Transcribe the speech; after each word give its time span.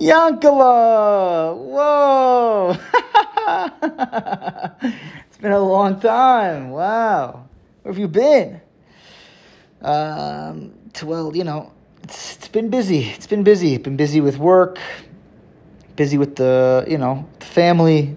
Yankala! 0.00 1.56
Whoa! 1.56 2.76
it's 5.28 5.38
been 5.38 5.52
a 5.52 5.58
long 5.58 5.98
time. 5.98 6.70
Wow. 6.70 7.48
Where 7.82 7.92
have 7.92 7.98
you 7.98 8.06
been? 8.06 8.60
Um, 9.82 10.72
well, 11.02 11.36
you 11.36 11.42
know, 11.42 11.72
it's, 12.04 12.36
it's 12.36 12.48
been 12.48 12.70
busy. 12.70 13.06
It's 13.06 13.26
been 13.26 13.42
busy. 13.42 13.76
Been 13.78 13.96
busy 13.96 14.20
with 14.20 14.38
work, 14.38 14.78
busy 15.96 16.16
with 16.16 16.36
the, 16.36 16.84
you 16.88 16.98
know, 16.98 17.28
the 17.40 17.46
family. 17.46 18.16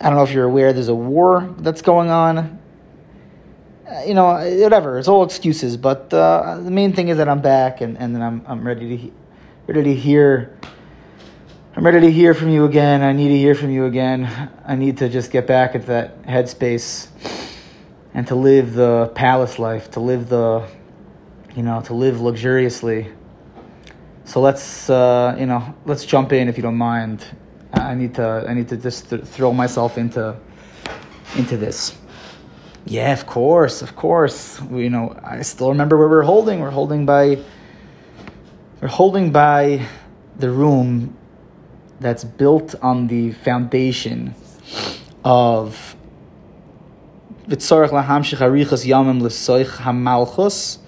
I 0.00 0.04
don't 0.08 0.14
know 0.14 0.22
if 0.22 0.30
you're 0.30 0.44
aware 0.44 0.72
there's 0.72 0.88
a 0.88 0.94
war 0.94 1.52
that's 1.58 1.82
going 1.82 2.10
on. 2.10 2.58
Uh, 3.88 4.02
you 4.06 4.14
know, 4.14 4.34
whatever. 4.62 5.00
It's 5.00 5.08
all 5.08 5.24
excuses, 5.24 5.76
but 5.76 6.14
uh, 6.14 6.60
the 6.62 6.70
main 6.70 6.92
thing 6.92 7.08
is 7.08 7.16
that 7.16 7.28
I'm 7.28 7.42
back 7.42 7.80
and, 7.80 7.98
and 7.98 8.14
then 8.14 8.22
I'm, 8.22 8.42
I'm 8.46 8.64
ready 8.64 8.96
to 8.96 9.12
ready 9.70 9.84
to 9.84 9.94
hear. 9.94 10.58
I'm 11.76 11.86
ready 11.86 12.00
to 12.00 12.10
hear 12.10 12.34
from 12.34 12.48
you 12.48 12.64
again. 12.64 13.02
I 13.02 13.12
need 13.12 13.28
to 13.28 13.38
hear 13.38 13.54
from 13.54 13.70
you 13.70 13.84
again. 13.84 14.50
I 14.66 14.74
need 14.74 14.98
to 14.98 15.08
just 15.08 15.30
get 15.30 15.46
back 15.46 15.76
into 15.76 15.86
that 15.86 16.24
headspace 16.24 17.06
and 18.12 18.26
to 18.26 18.34
live 18.34 18.72
the 18.74 19.12
palace 19.14 19.60
life, 19.60 19.88
to 19.92 20.00
live 20.00 20.28
the, 20.28 20.66
you 21.54 21.62
know, 21.62 21.82
to 21.82 21.94
live 21.94 22.20
luxuriously. 22.20 23.12
So 24.24 24.40
let's, 24.40 24.90
uh, 24.90 25.36
you 25.38 25.46
know, 25.46 25.72
let's 25.86 26.04
jump 26.04 26.32
in 26.32 26.48
if 26.48 26.56
you 26.56 26.64
don't 26.64 26.74
mind. 26.76 27.24
I 27.72 27.94
need 27.94 28.16
to, 28.16 28.44
I 28.48 28.54
need 28.54 28.66
to 28.70 28.76
just 28.76 29.10
th- 29.10 29.22
throw 29.22 29.52
myself 29.52 29.98
into, 29.98 30.36
into 31.36 31.56
this. 31.56 31.96
Yeah, 32.86 33.12
of 33.12 33.24
course, 33.24 33.82
of 33.82 33.94
course. 33.94 34.60
We, 34.62 34.82
you 34.82 34.90
know, 34.90 35.16
I 35.22 35.42
still 35.42 35.68
remember 35.68 35.96
where 35.96 36.08
we're 36.08 36.22
holding. 36.22 36.58
We're 36.58 36.70
holding 36.70 37.06
by 37.06 37.38
we're 38.80 38.88
holding 38.88 39.30
by 39.30 39.86
the 40.38 40.50
room 40.50 41.14
that's 42.00 42.24
built 42.24 42.74
on 42.80 43.08
the 43.08 43.32
foundation 43.32 44.34
of 45.22 45.94
yamim 47.46 49.20
hamalchus 49.20 50.78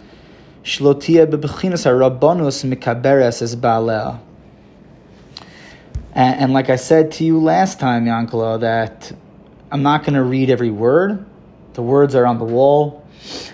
shlotia 0.65 1.27
bebechinas 1.27 1.85
harabbanus 1.85 2.65
mikaberes 2.65 3.43
es 3.43 3.55
and 6.15 6.53
like 6.53 6.71
I 6.71 6.77
said 6.77 7.13
to 7.13 7.25
you 7.25 7.41
last 7.41 7.81
time, 7.81 8.05
Yankala, 8.05 8.61
that 8.61 9.11
I'm 9.71 9.83
not 9.83 10.03
going 10.03 10.13
to 10.13 10.23
read 10.23 10.51
every 10.51 10.71
word. 10.71 11.25
The 11.73 11.81
words 11.81 12.15
are 12.15 12.27
on 12.27 12.39
the 12.39 12.45
wall. 12.45 13.03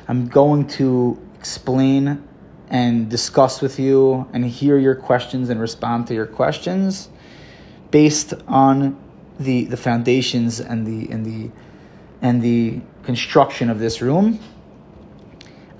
I'm 0.08 0.26
going 0.26 0.66
to 0.70 1.16
explain 1.38 2.27
and 2.70 3.08
discuss 3.08 3.60
with 3.60 3.78
you 3.78 4.28
and 4.32 4.44
hear 4.44 4.78
your 4.78 4.94
questions 4.94 5.48
and 5.48 5.60
respond 5.60 6.06
to 6.08 6.14
your 6.14 6.26
questions 6.26 7.08
based 7.90 8.34
on 8.46 8.98
the 9.38 9.64
the 9.64 9.76
foundations 9.76 10.60
and 10.60 10.86
the 10.86 11.10
and 11.12 11.24
the 11.24 11.50
and 12.20 12.42
the 12.42 12.80
construction 13.04 13.70
of 13.70 13.78
this 13.78 14.02
room. 14.02 14.38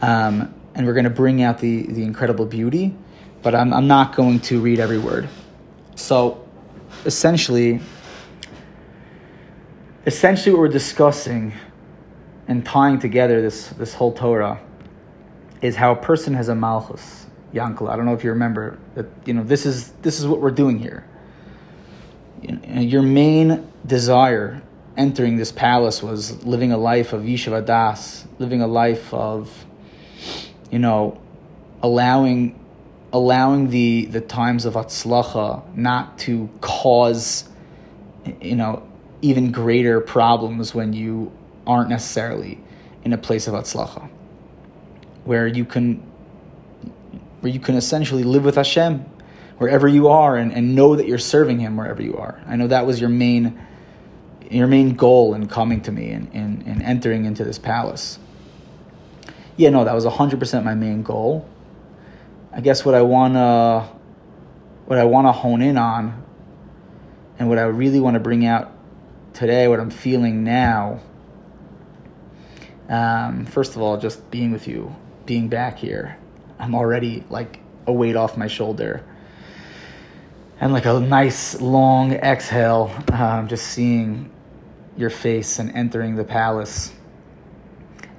Um, 0.00 0.54
and 0.74 0.86
we're 0.86 0.94
going 0.94 1.04
to 1.04 1.10
bring 1.10 1.42
out 1.42 1.58
the 1.58 1.82
the 1.82 2.04
incredible 2.04 2.46
beauty, 2.46 2.94
but 3.42 3.54
I'm 3.54 3.72
I'm 3.74 3.86
not 3.86 4.16
going 4.16 4.40
to 4.40 4.60
read 4.60 4.78
every 4.78 4.98
word. 4.98 5.28
So, 5.96 6.46
essentially, 7.04 7.80
essentially, 10.06 10.54
what 10.54 10.60
we're 10.60 10.68
discussing 10.68 11.52
and 12.46 12.64
tying 12.64 12.98
together 12.98 13.42
this 13.42 13.68
this 13.70 13.92
whole 13.92 14.12
Torah 14.12 14.60
is 15.62 15.76
how 15.76 15.92
a 15.92 15.96
person 15.96 16.34
has 16.34 16.48
a 16.48 16.54
malchus. 16.54 17.26
Yankel, 17.52 17.88
I 17.88 17.96
don't 17.96 18.04
know 18.04 18.12
if 18.12 18.22
you 18.22 18.30
remember 18.30 18.78
that. 18.94 19.06
You 19.24 19.34
know, 19.34 19.42
this 19.42 19.64
is 19.64 19.90
this 20.02 20.20
is 20.20 20.26
what 20.26 20.40
we're 20.40 20.50
doing 20.50 20.78
here. 20.78 21.04
Your 22.42 23.02
main 23.02 23.66
desire 23.86 24.62
entering 24.96 25.36
this 25.36 25.50
palace 25.50 26.02
was 26.02 26.44
living 26.44 26.72
a 26.72 26.76
life 26.76 27.12
of 27.12 27.22
yeshiva 27.22 27.64
das, 27.64 28.26
living 28.38 28.60
a 28.60 28.66
life 28.66 29.12
of, 29.14 29.64
you 30.70 30.78
know, 30.78 31.20
allowing 31.82 32.54
allowing 33.12 33.70
the 33.70 34.04
the 34.06 34.20
times 34.20 34.66
of 34.66 34.74
atzlacha 34.74 35.62
not 35.74 36.18
to 36.18 36.50
cause, 36.60 37.48
you 38.42 38.56
know, 38.56 38.86
even 39.22 39.50
greater 39.50 40.00
problems 40.00 40.74
when 40.74 40.92
you 40.92 41.32
aren't 41.66 41.88
necessarily 41.88 42.60
in 43.04 43.14
a 43.14 43.18
place 43.18 43.48
of 43.48 43.54
atzlacha 43.54 44.08
where 45.28 45.46
you 45.46 45.66
can 45.66 45.96
where 47.40 47.52
you 47.52 47.60
can 47.60 47.74
essentially 47.74 48.24
live 48.24 48.46
with 48.46 48.56
Hashem 48.56 49.00
wherever 49.58 49.86
you 49.86 50.08
are 50.08 50.36
and, 50.36 50.52
and 50.52 50.74
know 50.74 50.96
that 50.96 51.06
you're 51.06 51.18
serving 51.18 51.58
him 51.58 51.76
wherever 51.76 52.00
you 52.00 52.16
are. 52.16 52.40
I 52.46 52.56
know 52.56 52.66
that 52.68 52.86
was 52.86 52.98
your 53.00 53.10
main 53.10 53.62
your 54.50 54.66
main 54.66 54.94
goal 54.94 55.34
in 55.34 55.46
coming 55.46 55.82
to 55.82 55.92
me 55.92 56.10
and, 56.10 56.30
and, 56.32 56.66
and 56.66 56.82
entering 56.82 57.26
into 57.26 57.44
this 57.44 57.58
palace. 57.58 58.18
Yeah, 59.58 59.68
no, 59.68 59.84
that 59.84 59.94
was 59.94 60.06
hundred 60.06 60.40
percent 60.40 60.64
my 60.64 60.74
main 60.74 61.02
goal. 61.02 61.46
I 62.50 62.62
guess 62.62 62.82
what 62.86 62.94
I 62.94 63.02
wanna 63.02 63.86
what 64.86 64.98
I 64.98 65.04
wanna 65.04 65.32
hone 65.32 65.60
in 65.60 65.76
on 65.76 66.24
and 67.38 67.50
what 67.50 67.58
I 67.58 67.64
really 67.64 68.00
want 68.00 68.14
to 68.14 68.20
bring 68.20 68.46
out 68.46 68.72
today, 69.34 69.68
what 69.68 69.78
I'm 69.78 69.90
feeling 69.90 70.42
now. 70.42 71.00
Um, 72.88 73.44
first 73.44 73.76
of 73.76 73.82
all, 73.82 73.98
just 73.98 74.30
being 74.30 74.50
with 74.50 74.66
you 74.66 74.96
being 75.28 75.48
back 75.48 75.76
here. 75.78 76.16
I'm 76.58 76.74
already 76.74 77.22
like 77.28 77.60
a 77.86 77.92
weight 77.92 78.16
off 78.16 78.38
my 78.38 78.48
shoulder. 78.48 79.04
And 80.58 80.72
like 80.72 80.86
a 80.86 80.98
nice 80.98 81.60
long 81.60 82.14
exhale, 82.14 82.90
um, 83.12 83.46
just 83.46 83.66
seeing 83.68 84.30
your 84.96 85.10
face 85.10 85.58
and 85.60 85.70
entering 85.76 86.16
the 86.16 86.24
palace, 86.24 86.92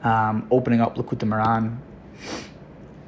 um, 0.03 0.48
opening 0.52 0.81
up 0.81 0.96
Likutei 0.96 1.28
Moharan. 1.28 1.78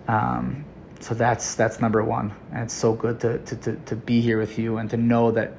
Um, 0.08 0.66
so 1.00 1.14
that's 1.14 1.56
that's 1.56 1.80
number 1.80 2.04
one, 2.04 2.34
and 2.52 2.64
it's 2.64 2.74
so 2.74 2.94
good 2.94 3.20
to, 3.22 3.38
to, 3.38 3.56
to, 3.56 3.76
to 3.76 3.96
be 3.96 4.20
here 4.20 4.40
with 4.40 4.58
you 4.60 4.78
and 4.78 4.90
to 4.90 4.98
know 4.98 5.32
that 5.32 5.54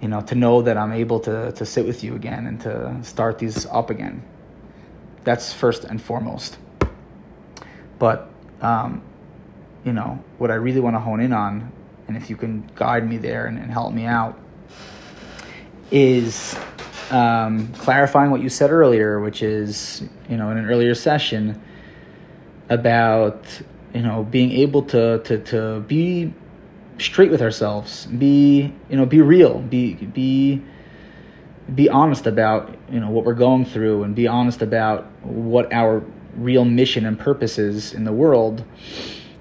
you 0.00 0.08
know 0.08 0.20
to 0.22 0.34
know 0.34 0.60
that 0.62 0.76
I'm 0.76 0.92
able 0.92 1.20
to 1.20 1.52
to 1.52 1.64
sit 1.64 1.86
with 1.86 2.04
you 2.04 2.14
again 2.14 2.46
and 2.46 2.60
to 2.62 2.98
start 3.02 3.38
these 3.38 3.64
up 3.66 3.90
again. 3.90 4.22
That's 5.24 5.52
first 5.52 5.84
and 5.84 6.02
foremost. 6.02 6.58
But, 8.02 8.28
um, 8.60 9.00
you 9.84 9.92
know, 9.92 10.18
what 10.38 10.50
I 10.50 10.54
really 10.54 10.80
want 10.80 10.96
to 10.96 10.98
hone 10.98 11.20
in 11.20 11.32
on, 11.32 11.70
and 12.08 12.16
if 12.16 12.28
you 12.30 12.34
can 12.34 12.68
guide 12.74 13.08
me 13.08 13.16
there 13.16 13.46
and, 13.46 13.56
and 13.56 13.70
help 13.70 13.94
me 13.94 14.06
out, 14.06 14.36
is 15.92 16.56
um, 17.12 17.72
clarifying 17.74 18.32
what 18.32 18.40
you 18.40 18.48
said 18.48 18.72
earlier, 18.72 19.20
which 19.20 19.40
is, 19.40 20.02
you 20.28 20.36
know, 20.36 20.50
in 20.50 20.58
an 20.58 20.66
earlier 20.66 20.96
session 20.96 21.62
about, 22.70 23.44
you 23.94 24.02
know, 24.02 24.24
being 24.24 24.50
able 24.50 24.82
to, 24.82 25.20
to, 25.20 25.38
to 25.38 25.80
be 25.82 26.34
straight 26.98 27.30
with 27.30 27.40
ourselves, 27.40 28.06
be, 28.06 28.74
you 28.90 28.96
know, 28.96 29.06
be 29.06 29.20
real, 29.20 29.60
be, 29.60 29.94
be, 29.94 30.60
be 31.72 31.88
honest 31.88 32.26
about, 32.26 32.76
you 32.90 32.98
know, 32.98 33.10
what 33.10 33.24
we're 33.24 33.32
going 33.32 33.64
through 33.64 34.02
and 34.02 34.16
be 34.16 34.26
honest 34.26 34.60
about 34.60 35.06
what 35.22 35.72
our 35.72 36.02
real 36.36 36.64
mission 36.64 37.06
and 37.06 37.18
purposes 37.18 37.92
in 37.92 38.04
the 38.04 38.12
world, 38.12 38.64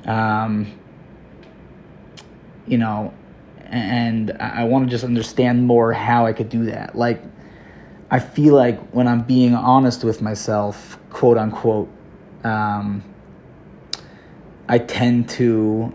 um, 0.05 0.71
you 2.67 2.77
know, 2.77 3.13
and 3.65 4.31
I 4.39 4.65
want 4.65 4.85
to 4.85 4.91
just 4.91 5.03
understand 5.03 5.65
more 5.65 5.93
how 5.93 6.25
I 6.25 6.33
could 6.33 6.49
do 6.49 6.65
that. 6.65 6.95
Like, 6.95 7.23
I 8.09 8.19
feel 8.19 8.53
like 8.55 8.79
when 8.91 9.07
I'm 9.07 9.21
being 9.23 9.55
honest 9.55 10.03
with 10.03 10.21
myself, 10.21 10.99
quote 11.09 11.37
unquote, 11.37 11.89
um, 12.43 13.03
I 14.67 14.79
tend 14.79 15.29
to, 15.31 15.93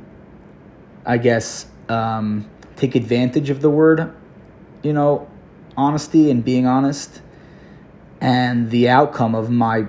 I 1.05 1.19
guess, 1.19 1.67
um, 1.89 2.49
take 2.77 2.95
advantage 2.95 3.51
of 3.51 3.61
the 3.61 3.71
word, 3.71 4.15
you 4.83 4.93
know, 4.93 5.29
honesty 5.77 6.31
and 6.31 6.45
being 6.45 6.67
honest. 6.67 7.21
And 8.21 8.71
the 8.71 8.89
outcome 8.89 9.35
of 9.35 9.51
my 9.51 9.87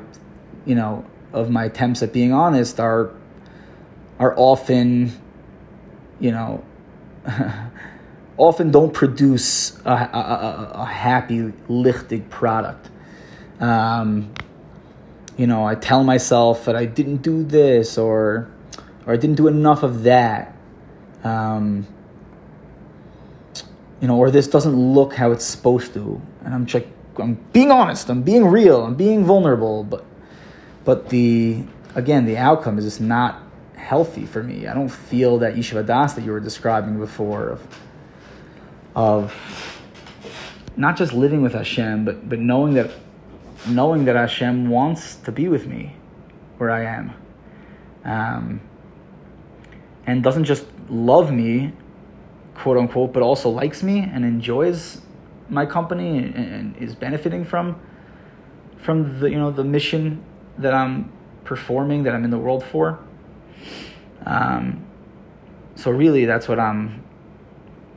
you 0.67 0.75
know, 0.75 1.05
of 1.33 1.49
my 1.49 1.65
attempts 1.65 2.03
at 2.03 2.13
being 2.13 2.33
honest 2.33 2.79
are 2.79 3.11
are 4.19 4.33
often, 4.37 5.11
you 6.19 6.31
know, 6.31 6.63
often 8.37 8.71
don't 8.71 8.93
produce 8.93 9.79
a, 9.85 9.91
a, 9.91 10.71
a 10.75 10.85
happy, 10.85 11.39
lichtig 11.69 12.29
product. 12.29 12.89
Um, 13.59 14.33
you 15.37 15.47
know, 15.47 15.65
I 15.65 15.75
tell 15.75 16.03
myself 16.03 16.65
that 16.65 16.75
I 16.75 16.85
didn't 16.85 17.17
do 17.17 17.43
this 17.43 17.97
or 17.97 18.51
or 19.05 19.13
I 19.13 19.17
didn't 19.17 19.37
do 19.37 19.47
enough 19.47 19.83
of 19.83 20.03
that. 20.03 20.53
Um, 21.23 21.87
you 24.01 24.07
know, 24.07 24.17
or 24.17 24.29
this 24.29 24.47
doesn't 24.47 24.75
look 24.75 25.13
how 25.13 25.31
it's 25.31 25.45
supposed 25.45 25.93
to, 25.93 26.21
and 26.43 26.53
I'm 26.53 26.67
like, 26.67 26.87
I'm 27.17 27.35
being 27.53 27.71
honest, 27.71 28.09
I'm 28.09 28.21
being 28.21 28.45
real, 28.45 28.83
I'm 28.83 28.95
being 28.95 29.25
vulnerable, 29.25 29.83
but 29.83 30.05
but 30.87 31.09
the 31.09 31.65
again, 31.95 32.25
the 32.25 32.37
outcome 32.37 32.77
is 32.77 32.85
just 32.85 33.01
not 33.01 33.41
healthy 33.75 34.25
for 34.25 34.41
me. 34.41 34.67
I 34.67 34.73
don't 34.73 34.87
feel 34.87 35.37
that 35.39 35.55
Yeshiva 35.55 35.85
Das 35.85 36.13
that 36.13 36.23
you 36.23 36.31
were 36.31 36.39
describing 36.39 36.97
before 36.97 37.49
of, 37.49 37.67
of 38.95 39.81
not 40.77 40.95
just 40.95 41.11
living 41.11 41.41
with 41.41 41.51
Hashem, 41.51 42.05
but, 42.05 42.29
but 42.29 42.39
knowing 42.39 42.75
that 42.75 42.89
knowing 43.67 44.05
that 44.05 44.15
Hashem 44.15 44.69
wants 44.69 45.15
to 45.15 45.31
be 45.33 45.49
with 45.49 45.67
me 45.67 45.93
where 46.57 46.71
I 46.71 46.85
am. 46.85 47.13
Um, 48.05 48.61
and 50.05 50.23
doesn't 50.23 50.45
just 50.45 50.65
love 50.87 51.33
me, 51.33 51.73
quote 52.55 52.77
unquote, 52.77 53.11
but 53.11 53.23
also 53.23 53.49
likes 53.49 53.83
me 53.83 54.09
and 54.09 54.23
enjoys 54.23 55.01
my 55.49 55.65
company 55.65 56.17
and, 56.17 56.33
and 56.33 56.77
is 56.77 56.95
benefiting 56.95 57.43
from 57.43 57.77
from 58.77 59.19
the 59.19 59.29
you 59.29 59.37
know 59.37 59.51
the 59.51 59.65
mission 59.65 60.23
that 60.59 60.73
I'm 60.73 61.11
performing 61.43 62.03
that 62.03 62.13
I'm 62.13 62.23
in 62.23 62.31
the 62.31 62.37
world 62.37 62.63
for. 62.63 62.99
Um, 64.25 64.85
so 65.75 65.91
really, 65.91 66.25
that's 66.25 66.47
what 66.47 66.59
I'm 66.59 67.03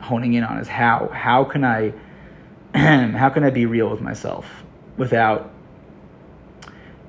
honing 0.01 0.35
in 0.35 0.45
on 0.45 0.59
is 0.59 0.69
how 0.69 1.09
how 1.13 1.45
can 1.45 1.65
I 1.65 1.93
how 2.75 3.31
can 3.31 3.45
I 3.45 3.51
be 3.51 3.67
real 3.67 3.91
with 3.91 4.01
myself 4.01 4.47
without 4.97 5.53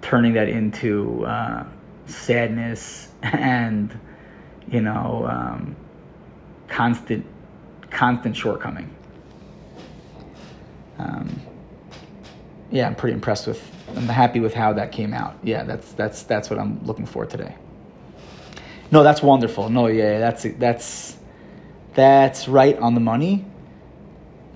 turning 0.01 0.33
that 0.33 0.49
into 0.49 1.25
uh, 1.25 1.65
sadness 2.05 3.09
and 3.23 3.97
you 4.69 4.81
know 4.81 5.27
um, 5.29 5.75
constant 6.67 7.25
constant 7.89 8.35
shortcoming. 8.35 8.89
Um, 10.97 11.41
yeah, 12.71 12.87
I'm 12.87 12.95
pretty 12.95 13.13
impressed 13.13 13.47
with. 13.47 13.61
I'm 13.95 14.07
happy 14.07 14.39
with 14.39 14.53
how 14.53 14.73
that 14.73 14.91
came 14.91 15.13
out. 15.13 15.37
Yeah, 15.43 15.63
that's 15.63 15.91
that's 15.93 16.23
that's 16.23 16.49
what 16.49 16.59
I'm 16.59 16.83
looking 16.85 17.05
for 17.05 17.25
today. 17.25 17.55
No, 18.91 19.03
that's 19.03 19.21
wonderful. 19.21 19.69
No, 19.69 19.87
yeah, 19.87 20.19
that's 20.19 20.43
that's 20.57 21.17
that's 21.93 22.47
right 22.47 22.77
on 22.77 22.93
the 22.93 22.99
money, 22.99 23.45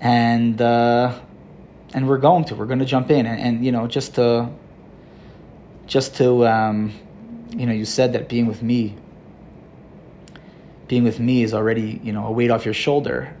and 0.00 0.60
uh, 0.60 1.18
and 1.94 2.08
we're 2.08 2.18
going 2.18 2.44
to 2.44 2.54
we're 2.54 2.66
going 2.66 2.78
to 2.78 2.84
jump 2.84 3.10
in 3.10 3.26
and, 3.26 3.40
and 3.40 3.64
you 3.64 3.72
know 3.72 3.86
just 3.86 4.14
to 4.16 4.48
just 5.86 6.16
to 6.16 6.46
um, 6.46 6.92
you 7.50 7.66
know 7.66 7.72
you 7.72 7.84
said 7.84 8.12
that 8.14 8.28
being 8.28 8.46
with 8.46 8.62
me 8.62 8.96
being 10.88 11.04
with 11.04 11.18
me 11.20 11.42
is 11.42 11.54
already 11.54 12.00
you 12.02 12.12
know 12.12 12.26
a 12.26 12.30
weight 12.30 12.50
off 12.50 12.64
your 12.64 12.74
shoulder 12.74 13.35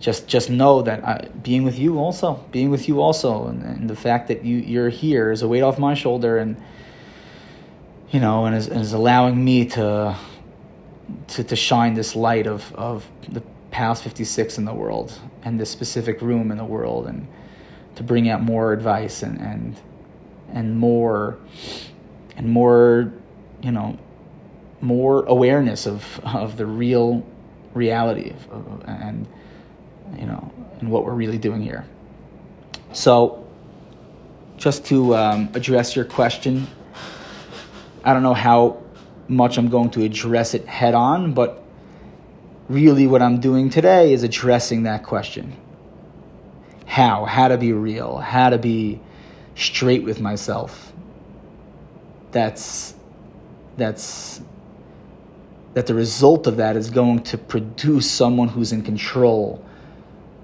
just 0.00 0.28
just 0.28 0.50
know 0.50 0.82
that 0.82 1.04
I, 1.04 1.28
being 1.42 1.64
with 1.64 1.78
you 1.78 1.98
also 1.98 2.34
being 2.52 2.70
with 2.70 2.88
you 2.88 3.00
also 3.00 3.46
and, 3.46 3.62
and, 3.62 3.90
the 3.90 3.96
fact 3.96 4.28
that 4.28 4.44
you 4.44 4.58
you're 4.58 4.88
here 4.88 5.32
is 5.32 5.42
a 5.42 5.48
weight 5.48 5.62
off 5.62 5.78
my 5.78 5.94
shoulder 5.94 6.38
and 6.38 6.60
you 8.10 8.20
know 8.20 8.46
and 8.46 8.54
is, 8.54 8.68
and 8.68 8.80
is 8.80 8.92
allowing 8.92 9.42
me 9.44 9.66
to 9.66 10.16
to 11.28 11.44
to 11.44 11.56
shine 11.56 11.94
this 11.94 12.14
light 12.14 12.46
of 12.46 12.72
of 12.74 13.08
the 13.28 13.42
past 13.70 14.02
56 14.02 14.58
in 14.58 14.64
the 14.64 14.74
world 14.74 15.18
and 15.42 15.58
this 15.60 15.70
specific 15.70 16.20
room 16.22 16.50
in 16.50 16.58
the 16.58 16.64
world 16.64 17.06
and 17.06 17.26
to 17.96 18.02
bring 18.02 18.28
out 18.28 18.42
more 18.42 18.72
advice 18.72 19.22
and 19.22 19.40
and 19.40 19.76
and 20.52 20.78
more 20.78 21.38
and 22.36 22.48
more 22.48 23.12
you 23.62 23.72
know 23.72 23.98
more 24.80 25.24
awareness 25.24 25.86
of 25.86 26.20
of 26.24 26.56
the 26.56 26.66
real 26.66 27.26
reality 27.74 28.30
of, 28.30 28.50
of, 28.50 28.84
and 28.86 29.26
you 30.16 30.26
know, 30.26 30.52
and 30.80 30.90
what 30.90 31.04
we're 31.04 31.14
really 31.14 31.38
doing 31.38 31.62
here. 31.62 31.84
So, 32.92 33.46
just 34.56 34.86
to 34.86 35.14
um, 35.16 35.48
address 35.54 35.94
your 35.94 36.04
question, 36.04 36.66
I 38.04 38.12
don't 38.12 38.22
know 38.22 38.34
how 38.34 38.82
much 39.28 39.58
I'm 39.58 39.68
going 39.68 39.90
to 39.90 40.04
address 40.04 40.54
it 40.54 40.66
head 40.66 40.94
on, 40.94 41.34
but 41.34 41.62
really 42.68 43.06
what 43.06 43.22
I'm 43.22 43.40
doing 43.40 43.70
today 43.70 44.12
is 44.12 44.22
addressing 44.22 44.84
that 44.84 45.04
question. 45.04 45.56
How? 46.86 47.24
How 47.24 47.48
to 47.48 47.58
be 47.58 47.72
real, 47.72 48.18
how 48.18 48.50
to 48.50 48.58
be 48.58 49.00
straight 49.54 50.04
with 50.04 50.20
myself. 50.20 50.92
That's 52.30 52.94
that's 53.76 54.40
that 55.74 55.86
the 55.86 55.94
result 55.94 56.46
of 56.46 56.56
that 56.56 56.76
is 56.76 56.90
going 56.90 57.22
to 57.22 57.38
produce 57.38 58.10
someone 58.10 58.48
who's 58.48 58.72
in 58.72 58.82
control 58.82 59.64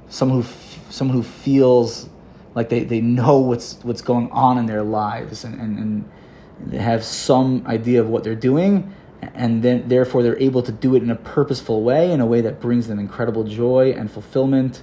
someone 0.08 0.42
who 0.42 0.48
someone 0.90 1.16
who 1.16 1.22
feels 1.22 2.08
like 2.54 2.68
they, 2.68 2.84
they 2.84 3.00
know 3.00 3.38
what's 3.38 3.78
what's 3.82 4.02
going 4.02 4.30
on 4.30 4.58
in 4.58 4.66
their 4.66 4.82
lives 4.82 5.44
and, 5.44 5.60
and, 5.60 5.78
and 5.78 6.10
they 6.66 6.78
have 6.78 7.02
some 7.02 7.66
idea 7.66 8.00
of 8.00 8.08
what 8.08 8.22
they're 8.22 8.34
doing 8.34 8.94
and 9.34 9.62
then 9.62 9.88
therefore 9.88 10.22
they're 10.22 10.38
able 10.38 10.62
to 10.62 10.72
do 10.72 10.94
it 10.94 11.02
in 11.02 11.10
a 11.10 11.16
purposeful 11.16 11.82
way 11.82 12.12
in 12.12 12.20
a 12.20 12.26
way 12.26 12.40
that 12.40 12.60
brings 12.60 12.86
them 12.86 12.98
incredible 12.98 13.44
joy 13.44 13.92
and 13.92 14.10
fulfillment. 14.10 14.82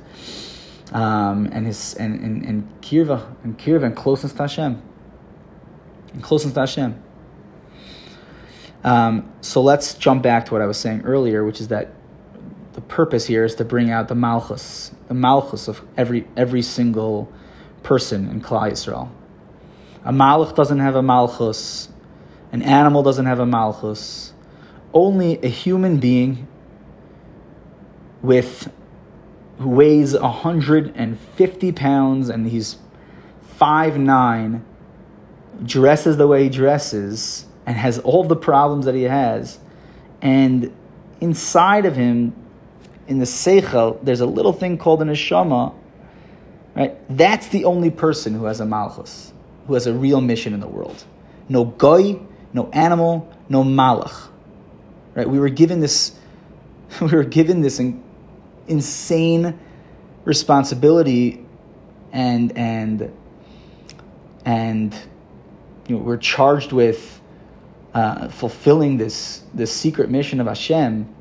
Um, 0.93 1.47
and 1.53 1.65
his 1.65 1.93
and, 1.93 2.19
and, 2.19 2.43
and 2.43 2.81
kirva 2.81 3.33
and 3.45 3.57
kirva 3.57 3.83
and 3.83 3.95
closeness 3.95 4.33
to 4.33 4.39
Hashem. 4.39 4.81
And 6.13 6.21
closeness 6.21 6.53
to 6.55 6.59
Hashem. 6.59 7.03
Um, 8.83 9.31
so 9.39 9.61
let's 9.61 9.93
jump 9.93 10.21
back 10.23 10.47
to 10.47 10.53
what 10.53 10.61
I 10.61 10.65
was 10.65 10.77
saying 10.77 11.03
earlier 11.03 11.45
which 11.45 11.61
is 11.61 11.67
that 11.69 11.93
the 12.73 12.81
purpose 12.81 13.25
here 13.25 13.45
is 13.45 13.55
to 13.55 13.65
bring 13.65 13.89
out 13.89 14.07
the 14.07 14.15
malchus, 14.15 14.91
the 15.11 15.15
malchus 15.15 15.67
of 15.67 15.81
every 15.97 16.25
every 16.37 16.61
single 16.61 17.29
person 17.83 18.29
in 18.29 18.39
Klal 18.39 18.71
Yisrael. 18.71 19.09
A 20.05 20.13
malach 20.13 20.55
doesn't 20.55 20.79
have 20.79 20.95
a 20.95 21.01
malchus, 21.01 21.89
an 22.53 22.61
animal 22.61 23.03
doesn't 23.03 23.25
have 23.25 23.37
a 23.37 23.45
malchus. 23.45 24.31
Only 24.93 25.37
a 25.43 25.49
human 25.49 25.97
being 25.97 26.47
with 28.21 28.71
who 29.57 29.67
weighs 29.67 30.17
150 30.17 31.71
pounds 31.73 32.29
and 32.29 32.47
he's 32.47 32.77
five 33.57 33.97
nine, 33.97 34.63
dresses 35.61 36.15
the 36.15 36.25
way 36.25 36.43
he 36.43 36.49
dresses, 36.49 37.47
and 37.65 37.75
has 37.75 37.99
all 37.99 38.23
the 38.23 38.37
problems 38.37 38.85
that 38.85 38.95
he 38.95 39.03
has, 39.03 39.59
and 40.21 40.73
inside 41.19 41.85
of 41.85 41.97
him 41.97 42.33
in 43.07 43.19
the 43.19 43.25
seichel, 43.25 43.99
there's 44.03 44.21
a 44.21 44.25
little 44.25 44.53
thing 44.53 44.77
called 44.77 45.01
an 45.01 45.09
neshama, 45.09 45.73
right? 46.75 46.95
That's 47.09 47.47
the 47.47 47.65
only 47.65 47.89
person 47.89 48.33
who 48.33 48.45
has 48.45 48.59
a 48.59 48.65
malchus, 48.65 49.33
who 49.67 49.73
has 49.73 49.87
a 49.87 49.93
real 49.93 50.21
mission 50.21 50.53
in 50.53 50.59
the 50.59 50.67
world. 50.67 51.03
No 51.49 51.65
goy, 51.65 52.19
no 52.53 52.69
animal, 52.71 53.31
no 53.49 53.63
malach, 53.63 54.29
right? 55.15 55.27
We 55.27 55.39
were 55.39 55.49
given 55.49 55.79
this, 55.79 56.13
we 57.01 57.09
were 57.09 57.23
given 57.23 57.61
this 57.61 57.79
in, 57.79 58.03
insane 58.67 59.59
responsibility, 60.23 61.45
and 62.13 62.57
and 62.57 63.11
and 64.45 64.93
you 65.87 65.95
know 65.95 66.01
we're 66.01 66.17
charged 66.17 66.71
with 66.71 67.21
uh, 67.93 68.27
fulfilling 68.29 68.97
this 68.97 69.43
this 69.53 69.71
secret 69.73 70.09
mission 70.09 70.39
of 70.39 70.47
Hashem 70.47 71.13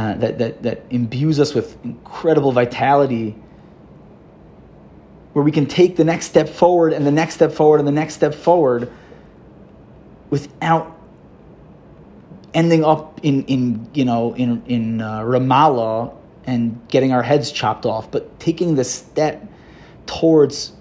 uh, 0.00 0.14
that, 0.14 0.38
that, 0.38 0.62
that 0.62 0.82
imbues 0.88 1.38
us 1.38 1.52
with 1.52 1.76
incredible 1.84 2.52
vitality, 2.52 3.36
where 5.34 5.44
we 5.44 5.52
can 5.52 5.66
take 5.66 5.96
the 5.96 6.04
next 6.04 6.24
step 6.24 6.48
forward 6.48 6.94
and 6.94 7.06
the 7.06 7.10
next 7.10 7.34
step 7.34 7.52
forward 7.52 7.80
and 7.80 7.86
the 7.86 7.92
next 7.92 8.14
step 8.14 8.34
forward 8.34 8.90
without 10.30 10.98
ending 12.54 12.82
up 12.82 13.20
in, 13.22 13.44
in 13.44 13.90
you 13.92 14.06
know 14.06 14.34
in 14.36 14.62
in 14.64 15.02
uh, 15.02 15.20
Ramallah 15.20 16.14
and 16.44 16.80
getting 16.88 17.12
our 17.12 17.22
heads 17.22 17.52
chopped 17.52 17.84
off, 17.84 18.10
but 18.10 18.40
taking 18.40 18.76
the 18.76 18.84
step 18.84 19.46
towards 20.06 20.72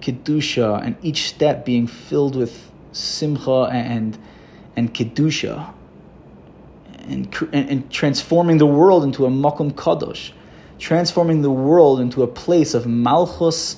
kedusha 0.00 0.80
and 0.80 0.94
each 1.02 1.28
step 1.28 1.64
being 1.64 1.88
filled 1.88 2.36
with 2.36 2.70
simcha 2.92 3.68
and 3.72 4.16
and 4.76 4.94
kedusha 4.94 5.74
and, 7.08 7.34
and, 7.52 7.70
and 7.70 7.90
transforming 7.90 8.58
the 8.58 8.66
world 8.66 9.04
into 9.04 9.26
a 9.26 9.28
makom 9.28 9.72
kadosh, 9.72 10.32
transforming 10.78 11.42
the 11.42 11.50
world 11.50 12.00
into 12.00 12.22
a 12.22 12.26
place 12.26 12.74
of 12.74 12.86
malchus 12.86 13.76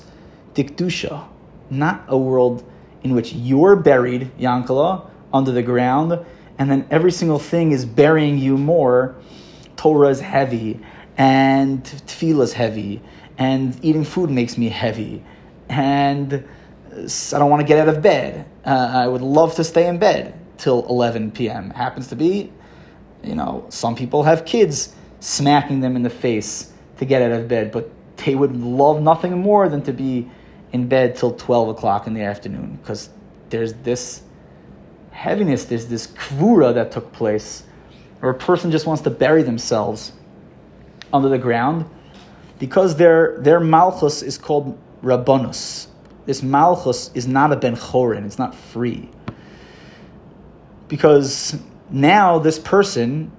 dikdusha, 0.53 1.25
not 1.69 2.03
a 2.07 2.17
world 2.17 2.63
in 3.03 3.13
which 3.13 3.33
you're 3.33 3.75
buried, 3.75 4.31
Yankala, 4.37 5.09
under 5.33 5.51
the 5.51 5.63
ground, 5.63 6.25
and 6.57 6.69
then 6.69 6.87
every 6.89 7.11
single 7.11 7.39
thing 7.39 7.71
is 7.71 7.85
burying 7.85 8.37
you 8.37 8.57
more. 8.57 9.15
Torah 9.75 10.09
is 10.09 10.21
heavy, 10.21 10.79
and 11.17 11.83
tefillah 11.83 12.43
is 12.43 12.53
heavy, 12.53 13.01
and 13.37 13.77
eating 13.83 14.05
food 14.05 14.29
makes 14.29 14.57
me 14.57 14.69
heavy, 14.69 15.23
and 15.67 16.45
I 16.91 17.39
don't 17.39 17.49
want 17.49 17.61
to 17.61 17.67
get 17.67 17.79
out 17.79 17.89
of 17.89 18.01
bed. 18.01 18.45
Uh, 18.65 18.91
I 18.93 19.07
would 19.07 19.21
love 19.21 19.55
to 19.55 19.63
stay 19.63 19.87
in 19.87 19.97
bed 19.97 20.39
till 20.57 20.87
11 20.87 21.31
p.m. 21.31 21.71
Happens 21.71 22.07
to 22.07 22.15
be 22.15 22.51
you 23.23 23.35
know, 23.35 23.65
some 23.69 23.95
people 23.95 24.23
have 24.23 24.45
kids 24.45 24.93
smacking 25.19 25.79
them 25.79 25.95
in 25.95 26.03
the 26.03 26.09
face 26.09 26.71
to 26.97 27.05
get 27.05 27.21
out 27.21 27.31
of 27.31 27.47
bed, 27.47 27.71
but 27.71 27.89
they 28.17 28.35
would 28.35 28.55
love 28.55 29.01
nothing 29.01 29.37
more 29.39 29.69
than 29.69 29.81
to 29.83 29.93
be 29.93 30.29
in 30.71 30.87
bed 30.87 31.15
till 31.15 31.33
12 31.33 31.69
o'clock 31.69 32.07
in 32.07 32.13
the 32.13 32.21
afternoon 32.21 32.77
because 32.81 33.09
there's 33.49 33.73
this 33.75 34.23
heaviness, 35.11 35.65
there's 35.65 35.87
this 35.87 36.07
kvura 36.07 36.73
that 36.73 36.91
took 36.91 37.11
place, 37.13 37.63
or 38.21 38.31
a 38.31 38.33
person 38.33 38.71
just 38.71 38.85
wants 38.85 39.03
to 39.03 39.09
bury 39.09 39.43
themselves 39.43 40.11
under 41.11 41.29
the 41.29 41.37
ground, 41.37 41.85
because 42.59 42.95
their 42.95 43.37
their 43.39 43.59
malchus 43.59 44.21
is 44.21 44.37
called 44.37 44.77
rabbanus. 45.03 45.87
This 46.25 46.41
malchus 46.41 47.11
is 47.13 47.27
not 47.27 47.51
a 47.51 47.55
ben 47.55 47.75
chorin; 47.75 48.25
it's 48.25 48.39
not 48.39 48.55
free. 48.55 49.09
Because 50.87 51.59
now 51.89 52.39
this 52.39 52.59
person, 52.59 53.31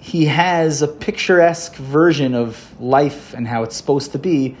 he 0.00 0.26
has 0.26 0.82
a 0.82 0.88
picturesque 0.88 1.74
version 1.76 2.34
of 2.34 2.80
life 2.80 3.34
and 3.34 3.46
how 3.46 3.62
it's 3.62 3.76
supposed 3.76 4.12
to 4.12 4.18
be, 4.18 4.56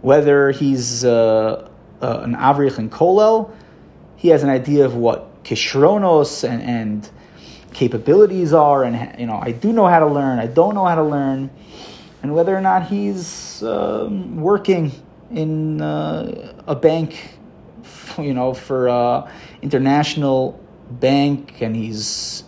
whether 0.00 0.50
he's 0.50 1.04
uh, 1.04 1.68
uh, 2.00 2.20
an 2.22 2.34
avrich 2.34 2.78
and 2.78 2.90
kolel, 2.90 3.50
he 4.16 4.28
has 4.28 4.42
an 4.42 4.50
idea 4.50 4.84
of 4.84 4.94
what 4.94 5.44
kishronos 5.44 6.48
and, 6.48 6.62
and 6.62 7.10
capabilities 7.72 8.52
are, 8.52 8.84
and 8.84 9.20
you 9.20 9.26
know, 9.26 9.38
I 9.40 9.52
do 9.52 9.72
know 9.72 9.86
how 9.86 10.00
to 10.00 10.06
learn, 10.06 10.38
I 10.38 10.46
don't 10.46 10.74
know 10.74 10.86
how 10.86 10.96
to 10.96 11.04
learn, 11.04 11.50
and 12.22 12.34
whether 12.34 12.56
or 12.56 12.60
not 12.60 12.88
he's 12.88 13.62
um, 13.62 14.36
working 14.40 14.92
in 15.30 15.80
uh, 15.80 16.54
a 16.66 16.74
bank, 16.74 17.38
you 18.18 18.34
know, 18.34 18.54
for 18.54 18.88
uh, 18.88 19.30
international 19.62 20.60
bank, 20.90 21.60
and 21.60 21.74
he's 21.74 22.44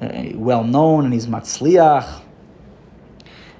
uh, 0.00 0.30
well 0.34 0.64
known, 0.64 1.04
and 1.04 1.14
he's 1.14 1.26
matzliach, 1.26 2.22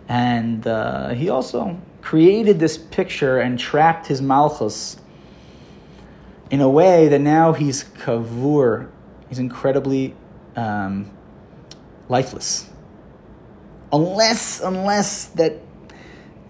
and 0.08 0.66
uh, 0.66 1.10
he 1.10 1.28
also 1.28 1.80
created 2.00 2.58
this 2.58 2.76
picture 2.76 3.38
and 3.38 3.58
trapped 3.58 4.06
his 4.06 4.20
malchus 4.20 4.96
in 6.50 6.60
a 6.60 6.68
way 6.68 7.08
that 7.08 7.20
now 7.20 7.52
he's 7.52 7.84
kavur, 7.84 8.90
he's 9.28 9.38
incredibly 9.38 10.14
um, 10.56 11.10
lifeless. 12.08 12.68
Unless, 13.92 14.60
unless 14.60 15.26
that, 15.26 15.60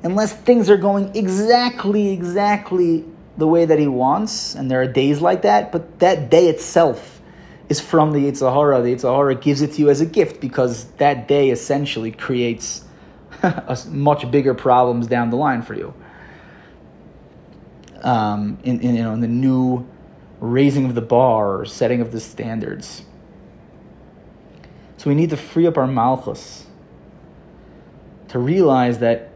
unless 0.03 0.33
things 0.33 0.71
are 0.71 0.77
going 0.77 1.15
exactly, 1.15 2.13
exactly 2.13 3.05
the 3.37 3.47
way 3.47 3.65
that 3.65 3.79
he 3.79 3.87
wants, 3.87 4.55
and 4.55 4.71
there 4.71 4.81
are 4.81 4.87
days 4.87 5.21
like 5.21 5.43
that, 5.43 5.71
but 5.71 6.01
that 6.01 6.31
day 6.31 6.49
itself 6.49 7.12
is 7.73 7.81
from 7.81 8.13
the 8.13 8.19
Yetzer 8.19 8.53
Hara. 8.53 8.83
The 8.83 8.95
Yetzer 8.95 9.15
Hara 9.15 9.35
gives 9.35 9.63
it 9.63 9.73
to 9.73 9.81
you 9.81 9.89
as 9.89 10.03
a 10.03 10.07
gift 10.07 10.43
because 10.43 10.85
that 10.99 11.27
day 11.27 11.49
essentially 11.49 12.13
creates 12.13 12.85
much 13.89 14.31
bigger 14.31 14.53
problems 14.53 15.07
down 15.07 15.31
the 15.31 15.37
line 15.37 15.63
for 15.63 15.75
you. 15.75 15.95
Um, 18.03 18.59
in, 18.63 18.81
in, 18.81 18.97
you 18.97 19.03
know, 19.03 19.15
in 19.15 19.21
the 19.21 19.29
new 19.29 19.89
raising 20.41 20.85
of 20.85 20.95
the 20.95 21.01
bar 21.01 21.61
or 21.61 21.65
setting 21.65 22.03
of 22.03 22.13
the 22.13 22.21
standards. 22.21 23.05
So 24.99 25.09
we 25.09 25.15
need 25.15 25.31
to 25.31 25.37
free 25.39 25.67
up 25.67 25.79
our 25.79 25.87
malchus 25.87 26.67
to 28.29 28.39
realize 28.39 28.99
that 28.99 29.31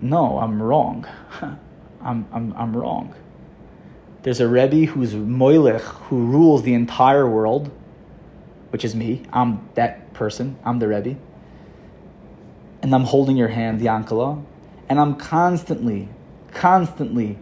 no, 0.00 0.38
I'm 0.38 0.60
wrong. 0.62 1.06
I'm, 2.00 2.26
I'm, 2.32 2.52
I'm 2.56 2.76
wrong. 2.76 3.14
There's 4.22 4.40
a 4.40 4.46
Rebbe 4.46 4.86
who's 4.86 5.14
Moilech, 5.14 5.80
who 5.80 6.26
rules 6.26 6.62
the 6.62 6.74
entire 6.74 7.28
world, 7.28 7.70
which 8.70 8.84
is 8.84 8.94
me. 8.94 9.22
I'm 9.32 9.68
that 9.74 10.14
person. 10.14 10.56
I'm 10.64 10.78
the 10.78 10.86
Rebbe. 10.86 11.16
And 12.82 12.94
I'm 12.94 13.02
holding 13.02 13.36
your 13.36 13.48
hand, 13.48 13.80
Yankala. 13.80 14.44
And 14.88 15.00
I'm 15.00 15.16
constantly, 15.16 16.08
constantly 16.52 17.36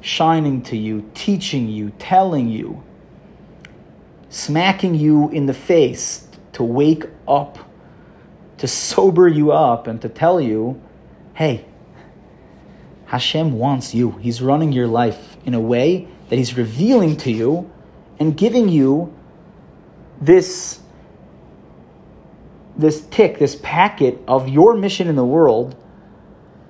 shining 0.00 0.62
to 0.62 0.76
you, 0.76 1.10
teaching 1.14 1.68
you, 1.68 1.90
telling 1.98 2.48
you, 2.48 2.82
smacking 4.28 4.94
you 4.94 5.30
in 5.30 5.46
the 5.46 5.54
face 5.54 6.28
to 6.52 6.62
wake 6.62 7.04
up, 7.26 7.58
to 8.58 8.68
sober 8.68 9.26
you 9.26 9.50
up, 9.50 9.88
and 9.88 10.00
to 10.02 10.08
tell 10.08 10.40
you, 10.40 10.80
hey, 11.34 11.64
Hashem 13.06 13.58
wants 13.58 13.94
you. 13.94 14.12
He's 14.12 14.40
running 14.40 14.72
your 14.72 14.86
life 14.86 15.36
in 15.44 15.54
a 15.54 15.60
way 15.60 16.08
that 16.28 16.36
He's 16.36 16.56
revealing 16.56 17.16
to 17.18 17.30
you 17.30 17.70
and 18.18 18.36
giving 18.36 18.68
you 18.68 19.14
this, 20.20 20.80
this 22.76 23.02
tick, 23.06 23.38
this 23.38 23.58
packet 23.62 24.20
of 24.26 24.48
your 24.48 24.74
mission 24.74 25.08
in 25.08 25.16
the 25.16 25.24
world 25.24 25.76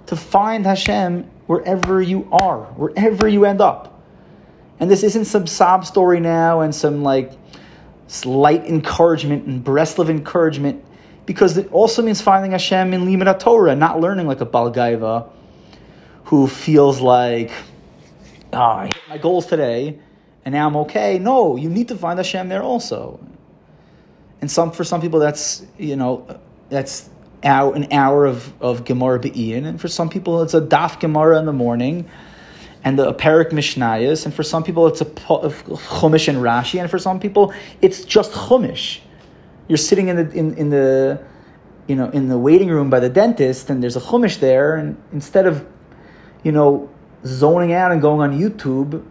to 0.06 0.16
find 0.16 0.66
Hashem 0.66 1.30
wherever 1.46 2.00
you 2.00 2.28
are, 2.32 2.64
wherever 2.74 3.28
you 3.28 3.44
end 3.44 3.60
up. 3.60 4.02
And 4.80 4.90
this 4.90 5.02
isn't 5.02 5.26
some 5.26 5.46
sob 5.46 5.86
story 5.86 6.20
now 6.20 6.60
and 6.60 6.74
some 6.74 7.02
like 7.02 7.32
slight 8.06 8.64
encouragement 8.64 9.46
and 9.46 9.64
Breslov 9.64 10.10
encouragement, 10.10 10.84
because 11.26 11.56
it 11.56 11.70
also 11.72 12.02
means 12.02 12.20
finding 12.20 12.52
Hashem 12.52 12.92
in 12.92 13.02
Limud 13.02 13.38
Torah, 13.38 13.76
not 13.76 14.00
learning 14.00 14.26
like 14.26 14.40
a 14.40 14.46
Balgaiva 14.46 15.30
who 16.24 16.46
feels 16.46 17.00
like, 17.00 17.50
oh, 18.52 18.58
I 18.58 18.84
hit 18.86 19.02
my 19.08 19.18
goals 19.18 19.46
today 19.46 19.98
and 20.44 20.52
now 20.52 20.66
I'm 20.66 20.76
okay. 20.76 21.18
No, 21.18 21.56
you 21.56 21.70
need 21.70 21.88
to 21.88 21.96
find 21.96 22.18
Hashem 22.18 22.48
there 22.48 22.62
also. 22.62 23.24
And 24.40 24.50
some 24.50 24.72
for 24.72 24.84
some 24.84 25.00
people 25.00 25.20
that's 25.20 25.64
you 25.78 25.96
know 25.96 26.38
that's 26.68 27.08
an 27.42 27.92
hour 27.92 28.24
of, 28.24 28.52
of 28.62 28.84
Gemara 28.84 29.18
Be'in, 29.18 29.66
and 29.66 29.80
for 29.80 29.88
some 29.88 30.08
people 30.08 30.42
it's 30.42 30.54
a 30.54 30.60
Daf 30.60 31.00
Gemara 31.00 31.38
in 31.38 31.46
the 31.46 31.52
morning, 31.52 32.08
and 32.82 32.98
the 32.98 33.12
Perik 33.14 33.50
Mishnayos, 33.50 34.24
and 34.24 34.34
for 34.34 34.42
some 34.42 34.64
people 34.64 34.86
it's 34.86 35.00
a 35.00 35.06
Chumash 35.06 36.28
and 36.28 36.38
Rashi, 36.38 36.80
and 36.80 36.90
for 36.90 36.98
some 36.98 37.20
people 37.20 37.54
it's 37.80 38.04
just 38.04 38.32
Chumash. 38.32 39.00
You're 39.68 39.78
sitting 39.78 40.08
in 40.08 40.16
the 40.16 40.30
in, 40.30 40.54
in 40.56 40.68
the 40.68 41.24
you 41.86 41.96
know 41.96 42.10
in 42.10 42.28
the 42.28 42.38
waiting 42.38 42.68
room 42.68 42.90
by 42.90 43.00
the 43.00 43.08
dentist, 43.08 43.70
and 43.70 43.82
there's 43.82 43.96
a 43.96 44.00
Chumash 44.00 44.40
there, 44.40 44.74
and 44.74 45.02
instead 45.12 45.46
of 45.46 45.66
you 46.44 46.52
know 46.52 46.88
zoning 47.26 47.72
out 47.72 47.90
and 47.90 48.00
going 48.00 48.20
on 48.20 48.38
YouTube 48.38 49.04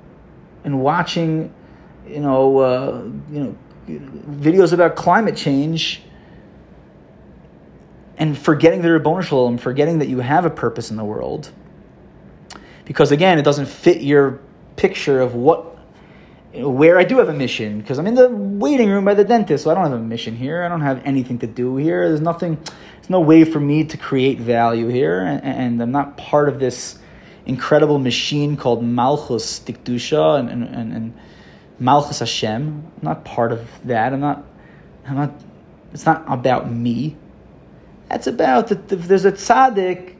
and 0.63 0.82
watching 0.82 1.54
you 2.08 2.22
know 2.22 2.58
uh, 2.60 3.04
you 3.32 3.40
know 3.40 3.58
videos 3.88 4.72
about 4.72 4.96
climate 4.96 5.36
change 5.36 6.02
and 8.18 8.38
forgetting 8.38 8.82
the 8.82 8.92
Ribbon 8.92 9.22
Shalom, 9.22 9.58
forgetting 9.58 10.00
that 10.00 10.08
you 10.08 10.20
have 10.20 10.46
a 10.46 10.50
purpose 10.50 10.92
in 10.92 10.98
the 10.98 11.04
world. 11.04 11.52
Because 12.86 13.12
again, 13.12 13.40
it 13.40 13.42
doesn't 13.42 13.66
fit 13.66 14.02
your 14.02 14.40
picture 14.75 15.20
of 15.20 15.36
what 15.36 15.72
where 16.54 17.00
I 17.00 17.04
do 17.04 17.18
have 17.18 17.30
a 17.30 17.34
mission 17.34 17.80
because 17.80 17.98
I'm 17.98 18.06
in 18.06 18.13
the 18.13 18.30
waiting 18.30 18.90
room 18.90 19.06
by 19.06 19.16
the 19.16 19.24
dentist, 19.24 19.63
so 19.63 19.72
I 19.72 19.74
don't 19.74 19.84
have 19.86 19.94
a 19.94 20.00
mission 20.00 20.36
here. 20.36 20.63
I 20.63 20.70
don't 20.70 20.82
have 20.82 21.02
anything 21.04 21.40
to 21.40 21.48
do 21.48 21.78
here. 21.78 22.08
There's 22.08 22.22
nothing. 22.22 22.56
There's 22.56 23.10
no 23.10 23.22
way 23.22 23.44
for 23.44 23.60
me 23.60 23.84
to 23.86 23.98
create 23.98 24.40
value 24.40 24.88
here, 24.88 25.22
and, 25.22 25.44
and 25.44 25.82
I'm 25.82 25.92
not 25.92 26.16
part 26.16 26.48
of 26.48 26.60
this 26.60 27.00
incredible 27.46 28.00
machine 28.00 28.58
called 28.58 28.84
Malchus 28.84 29.60
Dikdusha 29.60 30.40
and, 30.40 30.50
and, 30.50 30.64
and, 30.64 30.94
and 30.94 31.14
Malchus 31.80 32.20
Hashem. 32.20 32.92
I'm 32.96 33.02
not 33.02 33.26
part 33.26 33.52
of 33.52 33.68
that. 33.86 34.14
I'm 34.14 34.20
not. 34.20 34.46
I'm 35.06 35.16
not. 35.16 35.32
It's 35.94 36.06
not 36.06 36.24
about 36.28 36.72
me. 36.72 37.18
That's 38.10 38.28
about 38.28 38.68
that 38.68 38.92
if 38.92 39.08
there's 39.08 39.26
a 39.26 39.32
tzaddik, 39.32 40.16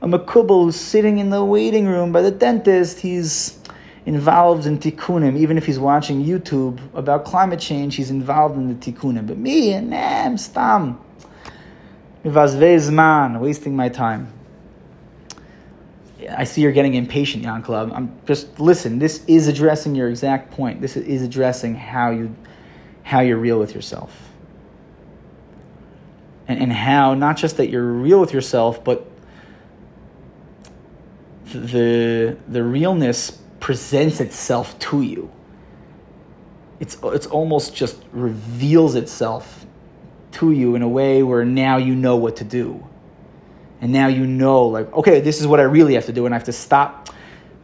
a 0.00 0.06
makubal 0.06 0.64
who's 0.64 0.76
sitting 0.76 1.18
in 1.18 1.30
the 1.30 1.44
waiting 1.44 1.86
room 1.86 2.12
by 2.12 2.22
the 2.22 2.30
dentist, 2.30 3.00
he's 3.00 3.58
involved 4.06 4.66
in 4.66 4.78
tikkunim. 4.78 5.36
Even 5.36 5.56
if 5.56 5.66
he's 5.66 5.78
watching 5.78 6.24
YouTube 6.24 6.78
about 6.94 7.24
climate 7.24 7.60
change, 7.60 7.96
he's 7.96 8.10
involved 8.10 8.56
in 8.56 8.68
the 8.68 8.74
tikkunim. 8.74 9.26
But 9.26 9.38
me, 9.38 9.78
nah, 9.80 10.24
I'm 10.24 10.38
stam. 10.38 10.98
wasting 13.40 13.76
my 13.76 13.88
time. 13.88 14.32
I 16.28 16.44
see 16.44 16.62
you're 16.62 16.72
getting 16.72 16.94
impatient, 16.94 17.44
Jan 17.44 17.62
Club. 17.62 17.92
I'm 17.94 18.18
just 18.26 18.60
listen. 18.60 18.98
This 18.98 19.24
is 19.26 19.48
addressing 19.48 19.94
your 19.94 20.08
exact 20.08 20.52
point. 20.52 20.80
This 20.80 20.96
is 20.96 21.22
addressing 21.22 21.74
how 21.74 22.10
you 22.10 22.34
how 23.02 23.20
you're 23.20 23.38
real 23.38 23.58
with 23.58 23.74
yourself 23.74 24.30
and, 26.48 26.60
and 26.60 26.72
how 26.72 27.14
not 27.14 27.36
just 27.36 27.56
that 27.56 27.68
you're 27.68 27.84
real 27.84 28.20
with 28.20 28.32
yourself, 28.32 28.82
but 28.84 29.06
the 31.46 32.36
the 32.48 32.62
realness 32.62 33.30
presents 33.60 34.20
itself 34.20 34.78
to 34.78 35.02
you. 35.02 35.30
It's 36.80 36.96
it's 37.04 37.26
almost 37.26 37.74
just 37.74 38.02
reveals 38.12 38.94
itself 38.94 39.66
to 40.32 40.50
you 40.50 40.74
in 40.74 40.82
a 40.82 40.88
way 40.88 41.22
where 41.22 41.44
now 41.44 41.76
you 41.76 41.94
know 41.94 42.16
what 42.16 42.36
to 42.36 42.44
do. 42.44 42.86
And 43.80 43.92
now 43.92 44.08
you 44.08 44.26
know 44.26 44.66
like 44.66 44.92
okay, 44.92 45.20
this 45.20 45.40
is 45.40 45.46
what 45.46 45.60
I 45.60 45.64
really 45.64 45.94
have 45.94 46.06
to 46.06 46.12
do 46.12 46.26
and 46.26 46.34
I 46.34 46.38
have 46.38 46.44
to 46.44 46.52
stop 46.52 47.08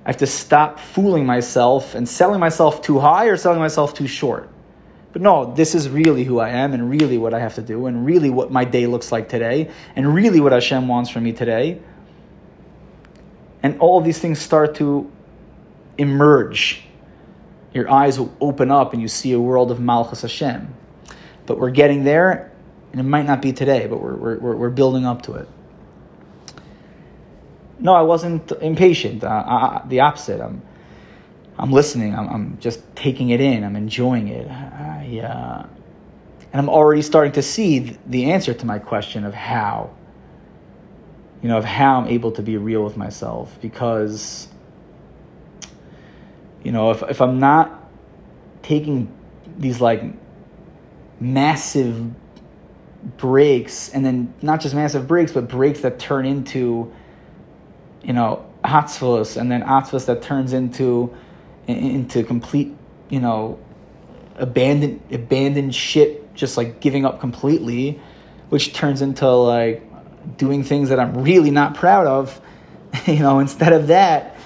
I 0.05 0.09
have 0.09 0.19
to 0.19 0.27
stop 0.27 0.81
fooling 0.81 1.27
myself 1.27 1.95
and 1.95 2.09
selling 2.09 2.41
myself 2.41 2.83
too 2.83 2.99
high 2.99 3.27
or 3.27 3.37
selling 3.37 3.59
myself 3.59 3.95
too 3.95 4.07
short. 4.07 4.49
But 5.13 5.23
no, 5.23 5.55
this 5.55 5.75
is 5.75 5.89
really 5.89 6.25
who 6.25 6.39
I 6.39 6.51
am 6.51 6.73
and 6.73 6.89
really 6.89 7.19
what 7.19 7.35
I 7.35 7.41
have 7.41 7.57
to 7.57 7.63
do 7.63 7.87
and 7.87 8.07
really 8.07 8.31
what 8.31 8.51
my 8.51 8.65
day 8.65 8.87
looks 8.87 9.11
like 9.13 9.29
today 9.29 9.71
and 9.97 10.15
really 10.15 10.41
what 10.41 10.53
Hashem 10.53 10.87
wants 10.89 11.11
from 11.11 11.25
me 11.25 11.33
today. 11.33 11.81
And 13.63 13.79
all 13.81 13.99
of 13.99 14.05
these 14.05 14.19
things 14.19 14.39
start 14.39 14.77
to 14.77 15.11
emerge 15.99 16.83
your 17.73 17.91
eyes 17.91 18.19
will 18.19 18.35
open 18.41 18.71
up 18.71 18.93
and 18.93 19.03
you 19.03 19.09
see 19.09 19.33
a 19.33 19.41
world 19.41 19.71
of 19.71 19.81
Malchus 19.81 20.23
Hashem. 20.23 20.75
But 21.47 21.59
we're 21.59 21.71
getting 21.71 22.05
there, 22.05 22.53
and 22.93 23.01
it 23.01 23.05
might 23.05 23.27
not 23.27 23.43
be 23.43 23.53
today, 23.53 23.87
but 23.87 24.01
we're, 24.01 24.37
we're, 24.37 24.57
we're 24.57 24.71
building 24.71 25.07
up 25.07 25.23
to 25.23 25.35
it. 25.35 25.49
No, 27.81 27.95
I 27.95 28.03
wasn't 28.03 28.53
impatient. 28.61 29.25
Uh, 29.25 29.29
I, 29.29 29.83
the 29.89 30.01
opposite. 30.01 30.41
I'm, 30.41 30.63
I'm 31.59 31.73
listening. 31.73 32.15
I'm, 32.15 32.29
I'm 32.29 32.59
just 32.61 32.81
taking 32.95 33.31
it 33.31 33.41
in. 33.41 33.65
I'm 33.65 33.77
enjoying 33.77 34.29
it. 34.29 34.47
I, 34.49 35.21
uh, 35.21 35.67
and 36.53 36.61
I'm 36.61 36.69
already 36.69 37.03
starting 37.03 37.33
to 37.33 37.43
see 37.43 37.97
the 38.07 38.33
answer 38.33 38.53
to 38.53 38.67
my 38.67 38.79
question 38.79 39.25
of 39.25 39.35
how. 39.35 39.91
You 41.43 41.49
know, 41.49 41.57
of 41.57 41.65
how 41.65 42.01
I'm 42.01 42.09
able 42.09 42.33
to 42.33 42.43
be 42.43 42.59
real 42.59 42.85
with 42.85 42.99
myself. 42.99 43.57
Because, 43.63 44.49
you 46.63 46.71
know, 46.71 46.91
if, 46.91 47.03
if 47.05 47.23
I'm 47.23 47.41
not 47.41 47.91
taking 48.63 49.11
these 49.57 49.81
like 49.81 50.03
massive 51.19 52.11
breaks, 53.17 53.89
and 53.89 54.05
then 54.05 54.35
not 54.43 54.61
just 54.61 54.75
massive 54.75 55.09
breaks, 55.09 55.33
but 55.33 55.49
breaks 55.49 55.81
that 55.81 55.99
turn 55.99 56.27
into, 56.27 56.93
you 58.03 58.13
know, 58.13 58.45
atzvos, 58.65 59.37
and 59.37 59.51
then 59.51 59.63
atzvos 59.63 60.07
that 60.07 60.23
turns 60.23 60.53
into 60.53 61.15
into 61.67 62.25
complete, 62.25 62.75
you 63.09 63.21
know, 63.21 63.59
abandoned 64.37 65.01
abandoned 65.11 65.75
shit, 65.75 66.35
just 66.35 66.57
like 66.57 66.81
giving 66.81 67.05
up 67.05 67.21
completely, 67.21 68.01
which 68.49 68.73
turns 68.73 69.03
into 69.03 69.29
like 69.29 69.83
doing 70.37 70.65
things 70.65 70.89
that 70.89 70.99
I'm 71.01 71.23
really 71.23 71.51
not 71.51 71.75
proud 71.75 72.07
of. 72.07 72.41
you 73.07 73.21
know, 73.21 73.39
instead 73.39 73.73
of 73.73 73.89
that, 73.89 74.37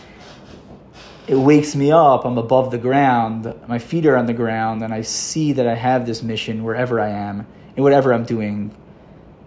it 1.27 1.37
wakes 1.37 1.75
me 1.75 1.91
up. 1.91 2.25
I'm 2.25 2.39
above 2.39 2.71
the 2.71 2.79
ground. 2.79 3.53
My 3.67 3.79
feet 3.79 4.05
are 4.07 4.17
on 4.17 4.27
the 4.27 4.35
ground, 4.35 4.83
and 4.83 4.93
I 4.93 5.03
see 5.03 5.53
that 5.53 5.67
I 5.67 5.75
have 5.75 6.07
this 6.07 6.23
mission 6.23 6.65
wherever 6.65 7.01
I 7.01 7.09
am, 7.09 7.47
in 7.77 7.83
whatever 7.83 8.13
I'm 8.13 8.25
doing. 8.25 8.75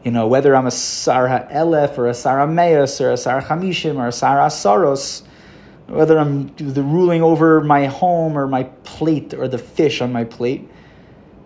You 0.08 0.14
know, 0.14 0.26
whether 0.26 0.56
I'm 0.56 0.66
a 0.66 0.72
Sarah 0.72 1.50
Elef 1.52 1.98
or 1.98 2.08
a 2.08 2.14
Sarah 2.14 2.48
Meus 2.48 3.02
or 3.02 3.12
a 3.12 3.18
Sarah 3.18 3.44
Chamishim 3.44 3.98
or 3.98 4.08
a 4.08 4.12
Sarah 4.14 4.50
Saros, 4.50 5.22
whether 5.88 6.18
I'm 6.18 6.56
the 6.56 6.82
ruling 6.82 7.22
over 7.22 7.60
my 7.60 7.88
home 7.88 8.38
or 8.38 8.48
my 8.48 8.64
plate 8.86 9.34
or 9.34 9.50
the 9.50 9.58
fish 9.58 10.00
on 10.00 10.14
my 10.14 10.24
plate, 10.24 10.66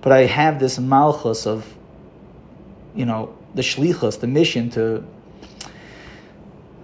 but 0.02 0.12
I 0.12 0.28
have 0.28 0.60
this 0.60 0.78
malchus 0.78 1.48
of, 1.48 1.76
you 2.94 3.04
know, 3.04 3.36
the 3.56 3.64
shlichus, 3.64 4.20
the 4.20 4.28
mission 4.28 4.70
to 4.70 5.04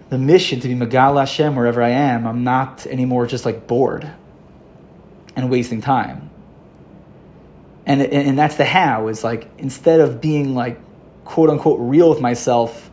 the 0.10 0.18
mission 0.18 0.60
to 0.62 0.68
be 0.68 0.74
Megal 0.74 1.20
Hashem 1.20 1.56
wherever 1.56 1.84
I 1.84 1.90
am, 1.90 2.26
I'm 2.26 2.44
not 2.44 2.88
anymore 2.88 3.28
just 3.28 3.46
like 3.46 3.68
bored 3.68 4.12
and 5.36 5.52
wasting 5.52 5.82
time. 5.82 6.32
And, 7.86 8.02
and 8.02 8.36
that's 8.36 8.56
the 8.56 8.66
how, 8.66 9.10
is 9.10 9.24
like 9.24 9.48
instead 9.60 10.00
of 10.00 10.20
being 10.20 10.56
like 10.56 10.80
quote 11.28 11.50
unquote 11.50 11.80
real 11.80 12.10
with 12.10 12.22
myself, 12.22 12.90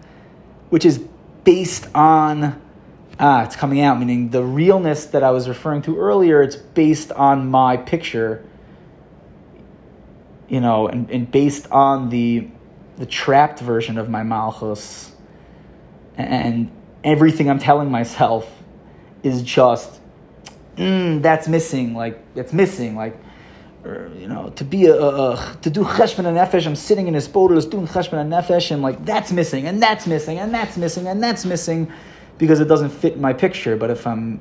which 0.71 0.85
is 0.85 0.99
based 1.45 1.87
on, 1.95 2.61
ah, 3.21 3.45
it's 3.45 3.57
coming 3.57 3.81
out, 3.81 3.99
meaning 3.99 4.31
the 4.31 4.43
realness 4.43 5.07
that 5.07 5.23
I 5.23 5.31
was 5.31 5.49
referring 5.49 5.83
to 5.83 5.97
earlier, 5.99 6.43
it's 6.43 6.57
based 6.57 7.13
on 7.13 7.51
my 7.51 7.77
picture, 7.77 8.45
you 10.49 10.61
know, 10.61 10.89
and, 10.89 11.09
and 11.11 11.31
based 11.31 11.71
on 11.71 12.11
the, 12.11 12.49
the 12.97 13.07
trapped 13.07 13.61
version 13.61 13.99
of 13.99 14.11
my 14.11 14.23
Malchus. 14.25 15.13
And 16.17 16.71
everything 17.03 17.49
I'm 17.49 17.59
telling 17.59 17.91
myself 17.91 18.51
is 19.23 19.43
just, 19.43 20.01
mm, 20.77 21.23
that's 21.23 21.47
missing. 21.47 21.95
Like 21.95 22.21
it's 22.35 22.53
missing. 22.53 22.97
Like 22.97 23.17
or, 23.85 24.11
you 24.17 24.27
know, 24.27 24.51
to 24.57 24.65
be 24.65 24.87
a, 24.87 24.97
a, 24.97 25.57
to 25.63 25.71
do 25.71 25.85
cheshbon 25.85 26.27
and 26.27 26.37
nefesh. 26.37 26.67
I'm 26.67 26.77
sitting 26.77 27.07
in 27.07 27.15
hisbodedus 27.15 27.71
doing 27.71 27.87
cheshbon 27.87 28.21
and 28.21 28.33
nefesh, 28.33 28.71
and 28.71 28.83
like 28.83 29.05
that's 29.05 29.31
missing, 29.33 29.67
and 29.67 29.83
that's 29.83 30.07
missing, 30.07 30.39
and 30.39 30.55
that's 30.55 30.77
missing, 30.77 31.07
and 31.07 31.23
that's 31.23 31.45
missing, 31.45 31.93
because 32.39 32.61
it 32.61 32.67
doesn't 32.67 32.91
fit 32.91 33.19
my 33.19 33.33
picture. 33.33 33.77
But 33.77 33.91
if 33.91 34.07
I'm 34.07 34.41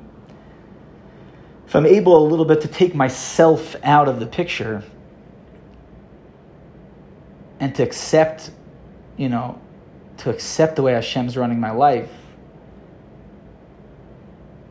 if 1.66 1.76
I'm 1.76 1.86
able 1.86 2.16
a 2.16 2.24
little 2.26 2.44
bit 2.44 2.60
to 2.62 2.68
take 2.68 2.94
myself 2.94 3.76
out 3.82 4.08
of 4.08 4.20
the 4.20 4.26
picture 4.26 4.82
and 7.60 7.74
to 7.74 7.82
accept, 7.82 8.50
you 9.16 9.28
know, 9.28 9.60
to 10.18 10.30
accept 10.30 10.76
the 10.76 10.82
way 10.82 10.92
Hashem's 10.92 11.36
running 11.36 11.60
my 11.60 11.72
life, 11.72 12.10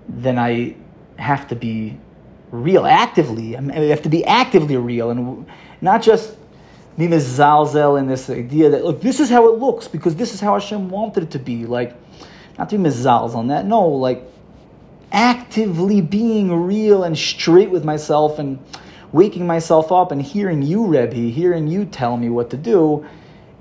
then 0.07 0.39
I 0.39 0.75
have 1.17 1.47
to 1.49 1.55
be 1.55 1.97
real, 2.53 2.85
actively. 2.85 3.57
I, 3.57 3.59
mean, 3.59 3.71
I 3.71 3.85
have 3.85 4.03
to 4.03 4.09
be 4.09 4.23
actively 4.25 4.77
real 4.77 5.09
and 5.09 5.45
not 5.81 6.03
just 6.03 6.37
be 6.97 7.07
mizalzel 7.07 7.99
in 7.99 8.05
this 8.07 8.29
idea 8.29 8.69
that, 8.69 8.85
look, 8.85 9.01
this 9.01 9.19
is 9.19 9.29
how 9.29 9.51
it 9.51 9.59
looks 9.59 9.87
because 9.87 10.15
this 10.15 10.33
is 10.35 10.39
how 10.39 10.53
Hashem 10.53 10.89
wanted 10.89 11.23
it 11.23 11.31
to 11.31 11.39
be. 11.39 11.65
Like, 11.65 11.95
not 12.59 12.69
to 12.69 12.77
be 12.77 12.83
mizalzel 12.83 13.35
on 13.35 13.47
that. 13.47 13.65
No, 13.65 13.87
like, 13.87 14.23
actively 15.11 15.99
being 15.99 16.53
real 16.67 17.03
and 17.03 17.17
straight 17.17 17.71
with 17.71 17.83
myself 17.83 18.37
and 18.37 18.59
waking 19.11 19.47
myself 19.47 19.91
up 19.91 20.11
and 20.11 20.21
hearing 20.21 20.61
you, 20.61 20.85
Rebbe, 20.85 21.15
hearing 21.15 21.67
you 21.67 21.85
tell 21.85 22.17
me 22.17 22.29
what 22.29 22.51
to 22.51 22.57
do 22.57 23.05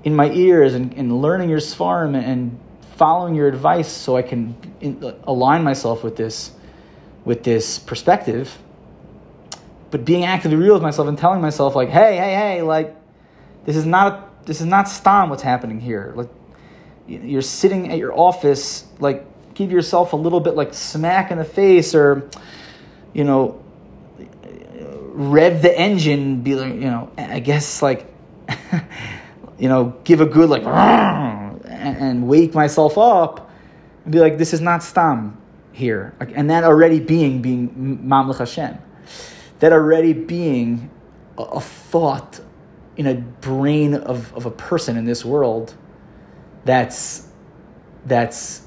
in 0.03 0.15
my 0.15 0.29
ears 0.31 0.75
and, 0.75 0.93
and 0.93 1.19
learning 1.21 1.49
your 1.49 1.59
svarim 1.59 2.15
and 2.15 2.59
following 2.95 3.33
your 3.33 3.47
advice 3.47 3.91
so 3.91 4.15
I 4.15 4.21
can 4.21 4.55
in, 4.81 5.15
align 5.23 5.63
myself 5.63 6.03
with 6.03 6.15
this 6.15 6.51
with 7.25 7.43
this 7.43 7.79
perspective. 7.79 8.55
But 9.93 10.03
being 10.05 10.25
actively 10.25 10.57
real 10.57 10.73
with 10.73 10.83
myself 10.83 11.07
and 11.07 11.17
telling 11.17 11.41
myself 11.41 11.75
like, 11.75 11.89
hey, 11.89 12.17
hey, 12.17 12.33
hey, 12.33 12.61
like 12.61 12.95
this 13.65 13.75
is 13.75 13.85
not 13.85 14.45
this 14.45 14.59
is 14.59 14.65
not 14.65 14.89
stam 14.89 15.29
what's 15.29 15.43
happening 15.43 15.79
here. 15.79 16.13
Like 16.15 16.29
you're 17.07 17.41
sitting 17.41 17.91
at 17.91 17.97
your 17.97 18.17
office, 18.17 18.85
like 18.99 19.25
give 19.53 19.71
yourself 19.71 20.13
a 20.13 20.15
little 20.15 20.39
bit 20.39 20.55
like 20.55 20.73
smack 20.73 21.31
in 21.31 21.37
the 21.37 21.45
face 21.45 21.93
or 21.93 22.29
you 23.13 23.23
know 23.23 23.63
rev 25.15 25.61
the 25.61 25.79
engine 25.79 26.41
be 26.41 26.55
like 26.55 26.73
you 26.73 26.89
know 26.89 27.11
i 27.19 27.37
guess 27.37 27.83
like 27.83 28.11
you 29.59 29.69
know 29.69 29.95
give 30.03 30.21
a 30.21 30.25
good 30.25 30.49
like 30.49 30.63
and, 30.63 31.97
and 31.97 32.27
wake 32.27 32.55
myself 32.55 32.97
up 32.97 33.51
and 34.03 34.11
be 34.11 34.19
like, 34.19 34.37
this 34.37 34.53
is 34.53 34.61
not 34.61 34.83
stam 34.83 35.37
here. 35.71 36.13
And 36.19 36.49
that 36.49 36.63
already 36.63 36.99
being, 36.99 37.41
being 37.41 37.99
Mamlech 38.05 38.39
Hashem. 38.39 38.77
That 39.59 39.71
already 39.73 40.13
being 40.13 40.89
a, 41.37 41.43
a 41.43 41.61
thought 41.61 42.39
in 42.95 43.07
a 43.07 43.15
brain 43.15 43.95
of, 43.95 44.33
of 44.35 44.45
a 44.45 44.51
person 44.51 44.97
in 44.97 45.05
this 45.05 45.25
world 45.25 45.73
that's 46.65 47.27
that's 48.05 48.65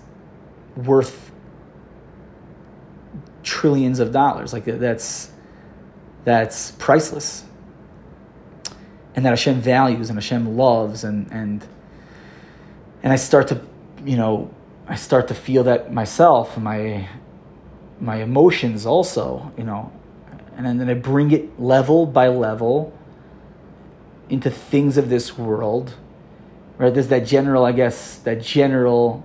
worth 0.77 1.31
trillions 3.43 4.01
of 4.01 4.13
dollars. 4.13 4.53
Like 4.53 4.65
that's 4.65 5.31
that's 6.25 6.73
priceless. 6.73 7.45
And 9.15 9.25
that 9.25 9.31
Hashem 9.31 9.61
values 9.61 10.11
and 10.11 10.17
Hashem 10.19 10.57
loves 10.57 11.05
and 11.05 11.31
and 11.31 11.67
and 13.03 13.13
I 13.13 13.17
start 13.17 13.49
to, 13.49 13.61
you 14.05 14.17
know, 14.17 14.51
I 14.89 14.97
start 14.97 15.29
to 15.29 15.35
feel 15.35 15.65
that 15.65 15.93
myself, 15.93 16.59
my 16.59 17.09
my 18.01 18.17
emotions 18.17 18.85
also, 18.85 19.53
you 19.57 19.65
know, 19.65 19.93
and 20.57 20.81
then 20.81 20.89
I 20.89 20.95
bring 20.95 21.31
it 21.33 21.61
level 21.61 22.07
by 22.07 22.29
level 22.29 22.97
into 24.29 24.51
things 24.51 24.97
of 24.97 25.09
this 25.09 25.37
world. 25.37 25.95
Right? 26.79 26.93
There's 26.93 27.09
that 27.09 27.27
general, 27.27 27.65
I 27.65 27.73
guess, 27.73 28.19
that 28.19 28.43
general. 28.43 29.25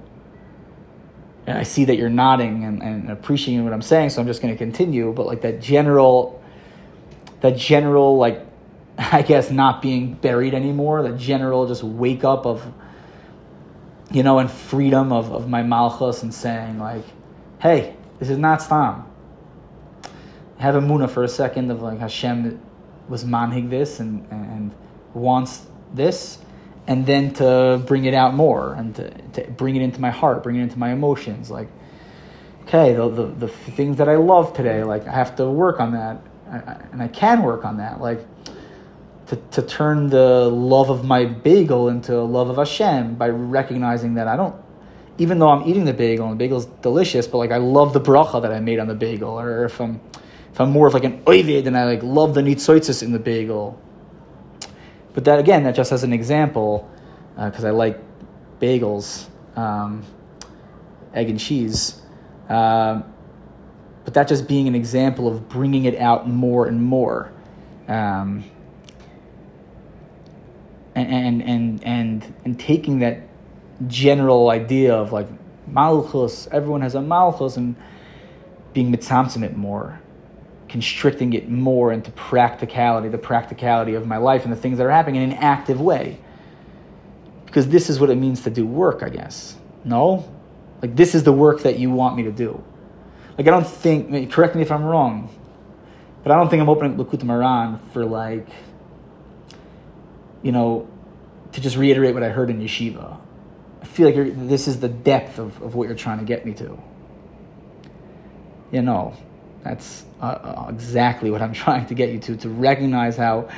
And 1.48 1.58
I 1.58 1.64
see 1.64 1.86
that 1.86 1.98
you're 1.98 2.10
nodding 2.10 2.64
and, 2.64 2.84
and 2.84 3.10
appreciating 3.10 3.64
what 3.64 3.74
I'm 3.74 3.82
saying, 3.82 4.12
so 4.12 4.22
I'm 4.22 4.28
just 4.28 4.42
going 4.42 4.54
to 4.54 4.58
continue. 4.58 5.12
But 5.12 5.26
like 5.26 5.42
that 5.42 5.62
general, 5.62 6.42
that 7.42 7.58
general, 7.58 8.18
like, 8.18 8.46
I 8.98 9.22
guess, 9.22 9.50
not 9.50 9.82
being 9.82 10.14
buried 10.14 10.54
anymore, 10.54 11.02
that 11.04 11.18
general 11.18 11.68
just 11.68 11.84
wake 11.84 12.24
up 12.24 12.46
of 12.46 12.72
you 14.12 14.24
know, 14.24 14.40
and 14.40 14.52
freedom 14.52 15.12
of, 15.12 15.32
of 15.32 15.50
my 15.50 15.64
malchus 15.64 16.24
and 16.24 16.34
saying 16.34 16.78
like, 16.80 17.04
hey, 17.60 17.96
this 18.20 18.30
is 18.30 18.38
not 18.38 18.62
stam. 18.62 19.06
Have 20.62 20.76
a 20.76 20.80
muna 20.80 21.10
for 21.10 21.24
a 21.24 21.28
second 21.28 21.72
of 21.72 21.82
like 21.82 21.98
Hashem 21.98 22.62
was 23.10 23.26
manhig 23.26 23.72
this 23.72 24.00
and, 24.00 24.28
and 24.30 24.72
wants 25.16 25.66
this, 25.92 26.38
and 26.86 27.06
then 27.06 27.34
to 27.34 27.82
bring 27.86 28.06
it 28.06 28.14
out 28.14 28.36
more 28.36 28.76
and 28.76 28.96
to, 28.96 29.10
to 29.34 29.52
bring 29.52 29.76
it 29.76 29.82
into 29.82 30.00
my 30.00 30.12
heart, 30.12 30.44
bring 30.44 30.58
it 30.58 30.62
into 30.62 30.78
my 30.78 30.92
emotions. 30.92 31.50
Like, 31.50 31.68
okay, 32.64 32.94
the, 32.94 33.10
the, 33.10 33.26
the 33.26 33.48
things 33.48 33.98
that 33.98 34.08
I 34.08 34.18
love 34.18 34.54
today, 34.54 34.84
like 34.84 35.08
I 35.08 35.14
have 35.14 35.36
to 35.38 35.50
work 35.50 35.80
on 35.80 35.94
that, 35.94 36.22
and 36.92 37.02
I 37.02 37.08
can 37.08 37.42
work 37.42 37.66
on 37.66 37.78
that. 37.78 38.00
Like, 38.00 38.26
to, 39.28 39.36
to 39.38 39.62
turn 39.62 40.10
the 40.10 40.50
love 40.50 40.90
of 40.90 41.06
my 41.06 41.26
bagel 41.26 41.88
into 41.88 42.18
a 42.18 42.22
love 42.22 42.50
of 42.50 42.58
Hashem 42.58 43.16
by 43.16 43.30
recognizing 43.30 44.14
that 44.16 44.28
I 44.28 44.36
don't, 44.36 44.56
even 45.18 45.40
though 45.40 45.50
I'm 45.50 45.68
eating 45.68 45.86
the 45.86 45.94
bagel 45.94 46.26
and 46.26 46.34
the 46.34 46.44
bagel's 46.44 46.66
delicious, 46.82 47.28
but 47.28 47.38
like 47.40 47.52
I 47.52 47.58
love 47.58 47.94
the 47.94 48.02
bracha 48.02 48.42
that 48.42 48.52
I 48.52 48.60
made 48.60 48.78
on 48.78 48.88
the 48.88 48.94
bagel, 48.94 49.40
or 49.40 49.66
if 49.66 49.80
I'm 49.82 50.02
if 50.52 50.60
I'm 50.60 50.72
more 50.72 50.88
of 50.88 50.94
like 50.94 51.04
an 51.04 51.24
oivid 51.28 51.68
and 51.68 51.78
I 51.78 51.86
like 51.86 52.04
love 52.04 52.34
the 52.34 52.42
nitzoitzis 52.42 53.04
in 53.04 53.12
the 53.12 53.20
bagel. 53.20 53.82
But 55.14 55.26
that 55.26 55.40
again, 55.40 55.64
that 55.64 55.76
just 55.76 55.92
as 55.92 56.04
an 56.04 56.14
example, 56.14 56.90
because 57.36 57.66
uh, 57.66 57.70
I 57.70 57.72
like 57.72 58.00
bagels, 58.60 59.28
um, 59.56 60.04
egg 61.14 61.30
and 61.30 61.40
cheese. 61.40 62.02
Uh, 62.50 63.02
but 64.04 64.14
that 64.14 64.28
just 64.28 64.48
being 64.48 64.68
an 64.68 64.76
example 64.76 65.28
of 65.28 65.48
bringing 65.48 65.86
it 65.86 65.98
out 66.00 66.28
more 66.28 66.68
and 66.68 66.82
more. 66.82 67.32
Um, 67.88 68.44
and, 70.96 71.08
and, 71.08 71.44
and, 71.44 71.84
and, 71.84 72.34
and 72.46 72.60
taking 72.60 73.00
that 73.00 73.22
general 73.88 74.50
idea 74.50 74.94
of 74.94 75.12
like 75.12 75.28
malchus, 75.68 76.48
everyone 76.52 76.82
has 76.82 76.96
a 76.96 77.02
malchus, 77.02 77.58
and 77.58 77.76
being 78.74 78.94
mitzamtzim 78.94 79.44
it 79.44 79.56
more, 79.56 80.00
constricting 80.72 81.34
it 81.34 81.50
more 81.50 81.92
into 81.92 82.10
practicality, 82.12 83.10
the 83.10 83.18
practicality 83.18 83.94
of 83.94 84.08
my 84.08 84.16
life 84.16 84.46
and 84.46 84.54
the 84.54 84.58
things 84.58 84.78
that 84.78 84.88
are 84.88 84.92
happening 84.92 85.22
in 85.22 85.32
an 85.32 85.38
active 85.38 85.82
way. 85.82 86.18
Because 87.46 87.68
this 87.68 87.90
is 87.90 88.00
what 88.00 88.10
it 88.10 88.16
means 88.16 88.44
to 88.44 88.50
do 88.50 88.66
work, 88.66 89.04
I 89.04 89.10
guess. 89.10 89.58
No? 89.84 90.34
Like, 90.82 90.96
this 90.96 91.14
is 91.14 91.24
the 91.24 91.34
work 91.34 91.64
that 91.64 91.78
you 91.78 91.92
want 91.92 92.16
me 92.16 92.24
to 92.24 92.32
do. 92.32 92.64
Like, 93.38 93.48
I 93.48 93.52
don't 93.52 93.68
think, 93.68 94.32
correct 94.32 94.56
me 94.56 94.62
if 94.62 94.72
I'm 94.72 94.86
wrong, 94.86 95.36
but 96.24 96.32
I 96.32 96.38
don't 96.38 96.50
think 96.50 96.62
I'm 96.62 96.70
opening 96.70 96.98
Likutei 96.98 97.24
Moharan 97.24 97.78
for, 97.92 98.06
like, 98.06 98.48
you 100.42 100.54
know, 100.54 100.88
to 101.52 101.60
just 101.60 101.76
reiterate 101.76 102.14
what 102.14 102.24
I 102.24 102.30
heard 102.30 102.50
in 102.50 102.62
yeshiva. 102.62 103.20
I 103.82 103.86
feel 103.86 104.10
like 104.10 104.48
this 104.48 104.70
is 104.70 104.80
the 104.80 104.88
depth 104.88 105.38
of, 105.38 105.62
of 105.62 105.76
what 105.76 105.90
you're 105.90 105.98
trying 105.98 106.20
to 106.20 106.26
get 106.26 106.46
me 106.46 106.54
to. 106.54 106.82
You 108.72 108.82
know, 108.82 109.18
that's 109.64 110.06
uh, 110.22 110.26
uh, 110.26 110.66
exactly 110.70 111.32
what 111.32 111.42
I'm 111.42 111.54
trying 111.66 111.86
to 111.88 111.94
get 111.94 112.10
you 112.10 112.20
to, 112.20 112.38
to 112.38 112.50
recognize 112.50 113.18
how 113.18 113.50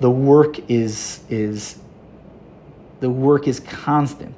the 0.00 0.10
work 0.10 0.70
is, 0.70 1.20
is, 1.28 1.78
the 3.00 3.10
work 3.10 3.48
is 3.48 3.60
constant. 3.60 4.34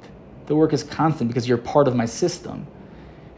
The 0.47 0.55
work 0.55 0.73
is 0.73 0.83
constant 0.83 1.29
because 1.29 1.47
you're 1.47 1.57
part 1.57 1.87
of 1.87 1.95
my 1.95 2.05
system. 2.05 2.65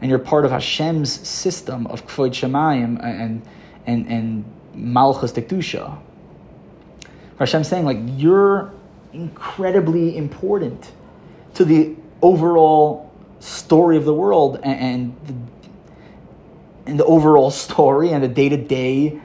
And 0.00 0.10
you're 0.10 0.18
part 0.18 0.44
of 0.44 0.50
Hashem's 0.50 1.26
system 1.26 1.86
of 1.86 2.06
Kvod 2.06 2.30
Shemayim 2.30 3.02
and, 3.02 3.42
and, 3.86 4.06
and 4.06 4.44
Malchus 4.74 5.32
Dikdusha. 5.32 5.98
Hashem's 7.38 7.68
saying, 7.68 7.84
like, 7.84 7.98
you're 8.16 8.72
incredibly 9.12 10.16
important 10.16 10.92
to 11.54 11.64
the 11.64 11.94
overall 12.20 13.12
story 13.40 13.96
of 13.96 14.04
the 14.04 14.14
world 14.14 14.58
and, 14.62 15.16
and 15.26 15.50
and 16.86 16.98
the 16.98 17.04
overall 17.04 17.50
story 17.50 18.10
and 18.10 18.22
the 18.22 18.28
day 18.28 18.48
to 18.48 18.56
day, 18.56 19.20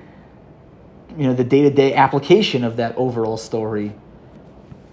you 1.18 1.28
know, 1.28 1.34
the 1.34 1.44
day 1.44 1.64
to 1.64 1.70
day 1.70 1.94
application 1.94 2.64
of 2.64 2.78
that 2.78 2.96
overall 2.96 3.38
story. 3.38 3.94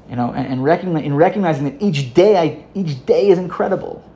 You 0.08 0.16
know, 0.16 0.32
and, 0.32 0.46
and 0.46 0.64
recognize, 0.64 1.04
in 1.04 1.14
recognizing 1.14 1.64
that 1.64 1.82
each 1.82 2.14
day, 2.14 2.36
I, 2.36 2.64
each 2.74 3.04
day 3.06 3.28
is 3.28 3.38
incredible. 3.38 4.08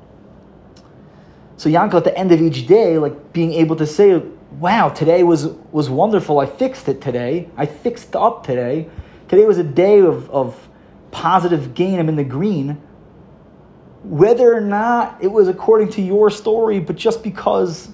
So 1.57 1.69
Yanko, 1.69 1.99
at 1.99 2.05
the 2.05 2.17
end 2.17 2.33
of 2.33 2.41
each 2.41 2.67
day, 2.67 2.99
like 2.99 3.33
being 3.33 3.53
able 3.53 3.77
to 3.77 3.87
say, 3.87 4.23
"Wow, 4.53 4.89
today 4.89 5.23
was 5.25 5.47
was 5.73 5.91
wonderful. 5.91 6.39
I 6.39 6.47
fixed 6.47 6.89
it 6.89 7.01
today. 7.01 7.49
I 7.57 7.67
fixed 7.67 8.17
up 8.17 8.47
today. 8.47 8.89
Today 9.29 9.45
was 9.45 9.59
a 9.59 9.65
day 9.65 10.01
of, 10.01 10.31
of 10.31 10.69
positive 11.11 11.75
gain. 11.75 11.99
I'm 11.99 12.09
in 12.09 12.17
the 12.17 12.25
green." 12.25 12.81
whether 14.03 14.55
or 14.55 14.61
not 14.61 15.19
it 15.21 15.29
was 15.29 15.49
according 15.49 15.91
to 15.91 16.03
your 16.03 16.31
story, 16.31 16.81
but 16.81 16.97
just 16.97 17.23
because 17.23 17.91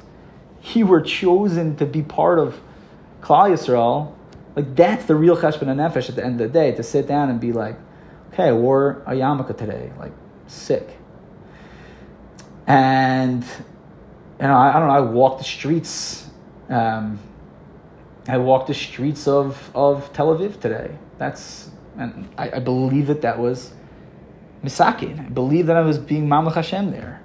you 0.74 0.86
were 0.86 1.00
chosen 1.00 1.76
to 1.76 1.86
be 1.86 2.02
part 2.02 2.38
of 2.38 2.60
Klal 3.20 3.50
Yisrael, 3.50 4.14
like 4.56 4.74
that's 4.74 5.04
the 5.04 5.14
real 5.14 5.36
cheshbon 5.36 5.68
nefesh 5.68 6.08
at 6.08 6.16
the 6.16 6.24
end 6.24 6.40
of 6.40 6.52
the 6.52 6.58
day 6.58 6.72
to 6.72 6.82
sit 6.82 7.06
down 7.06 7.28
and 7.28 7.38
be 7.38 7.52
like, 7.52 7.76
okay, 8.32 8.44
I 8.44 8.52
wore 8.52 9.02
a 9.06 9.12
yarmulke 9.12 9.56
today, 9.56 9.92
like 9.98 10.12
sick, 10.46 10.96
and 12.66 13.44
you 13.44 14.46
know 14.46 14.54
I, 14.54 14.76
I 14.76 14.78
don't 14.78 14.88
know. 14.88 14.94
I 14.94 15.00
walked 15.00 15.38
the 15.38 15.44
streets. 15.44 16.28
Um, 16.68 17.18
I 18.26 18.38
walked 18.38 18.68
the 18.68 18.74
streets 18.74 19.28
of 19.28 19.70
of 19.74 20.12
Tel 20.12 20.36
Aviv 20.36 20.60
today. 20.60 20.96
That's 21.18 21.70
and 21.98 22.28
I, 22.36 22.52
I 22.52 22.58
believe 22.58 23.06
that 23.08 23.22
that 23.22 23.38
was 23.38 23.72
misakin. 24.64 25.26
I 25.26 25.28
believe 25.28 25.66
that 25.66 25.76
I 25.76 25.82
was 25.82 25.98
being 25.98 26.26
Mamlech 26.28 26.54
Hashem 26.54 26.90
there. 26.90 27.22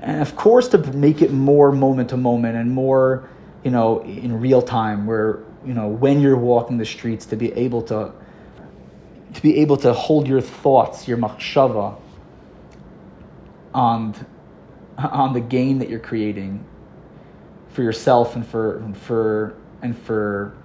And 0.00 0.22
of 0.22 0.34
course, 0.34 0.68
to 0.68 0.78
make 0.78 1.20
it 1.20 1.30
more 1.30 1.70
moment 1.70 2.08
to 2.10 2.16
moment 2.16 2.56
and 2.56 2.72
more, 2.72 3.28
you 3.62 3.70
know, 3.70 4.02
in 4.02 4.40
real 4.40 4.62
time, 4.62 5.06
where 5.06 5.40
you 5.64 5.74
know 5.74 5.88
when 5.88 6.20
you're 6.20 6.38
walking 6.38 6.78
the 6.78 6.86
streets, 6.86 7.26
to 7.26 7.36
be 7.36 7.52
able 7.52 7.82
to, 7.82 8.12
to 9.34 9.42
be 9.42 9.58
able 9.58 9.76
to 9.78 9.92
hold 9.92 10.26
your 10.26 10.40
thoughts, 10.40 11.06
your 11.06 11.18
machshava, 11.18 12.00
on, 13.74 14.14
on 14.96 15.34
the 15.34 15.40
gain 15.40 15.78
that 15.78 15.88
you're 15.90 15.98
creating 15.98 16.64
for 17.68 17.82
yourself 17.82 18.34
and 18.36 18.46
for 18.46 18.78
and 18.78 18.96
for 18.96 19.54
and 19.82 19.96
for 19.98 20.56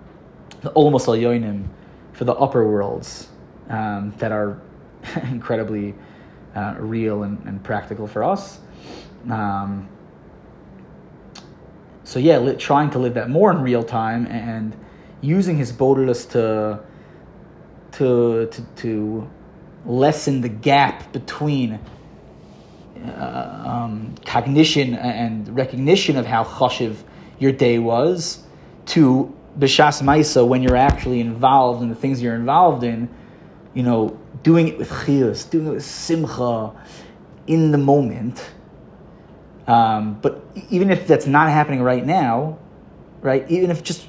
the 0.61 0.71
olamos 0.71 1.05
yonim, 1.05 1.67
for 2.13 2.23
the 2.23 2.33
upper 2.33 2.67
worlds 2.67 3.27
um, 3.69 4.13
that 4.17 4.31
are 4.31 4.59
incredibly 5.23 5.93
uh, 6.55 6.75
real 6.79 7.23
and, 7.23 7.45
and, 7.45 7.61
practical 7.63 8.07
for 8.07 8.23
us. 8.23 8.59
Um, 9.29 9.89
so 12.03 12.19
yeah, 12.19 12.37
li- 12.37 12.55
trying 12.55 12.91
to 12.91 12.99
live 12.99 13.15
that 13.15 13.29
more 13.29 13.51
in 13.51 13.61
real 13.61 13.83
time 13.83 14.27
and 14.27 14.75
using 15.21 15.57
his 15.57 15.71
bodilus 15.71 16.29
to, 16.31 16.79
to 17.93 18.47
to 18.47 18.61
to 18.77 19.29
lessen 19.85 20.41
the 20.41 20.49
gap 20.49 21.11
between 21.11 21.79
uh, 23.05 23.63
um, 23.65 24.15
cognition 24.25 24.95
and 24.95 25.55
recognition 25.55 26.17
of 26.17 26.25
how 26.25 26.43
chashiv 26.43 26.97
your 27.39 27.51
day 27.51 27.79
was 27.79 28.43
to 28.85 29.33
b'shas 29.59 30.01
maisa 30.01 30.47
when 30.47 30.63
you're 30.63 30.75
actually 30.75 31.19
involved 31.19 31.83
in 31.83 31.89
the 31.89 31.95
things 31.95 32.21
you're 32.21 32.35
involved 32.35 32.83
in 32.83 33.09
you 33.75 33.83
know, 33.83 34.17
doing 34.41 34.69
it 34.69 34.77
with 34.79 34.89
chiyus, 34.89 35.47
doing 35.47 35.67
it 35.67 35.71
with 35.71 35.85
simcha 35.85 36.71
in 37.45 37.69
the 37.71 37.77
moment. 37.77 38.49
Um, 39.67 40.19
but 40.21 40.45
even 40.69 40.91
if 40.91 41.07
that's 41.07 41.25
not 41.25 41.49
happening 41.49 41.81
right 41.81 42.05
now, 42.05 42.59
right? 43.21 43.49
Even 43.49 43.71
if 43.71 43.83
just, 43.83 44.07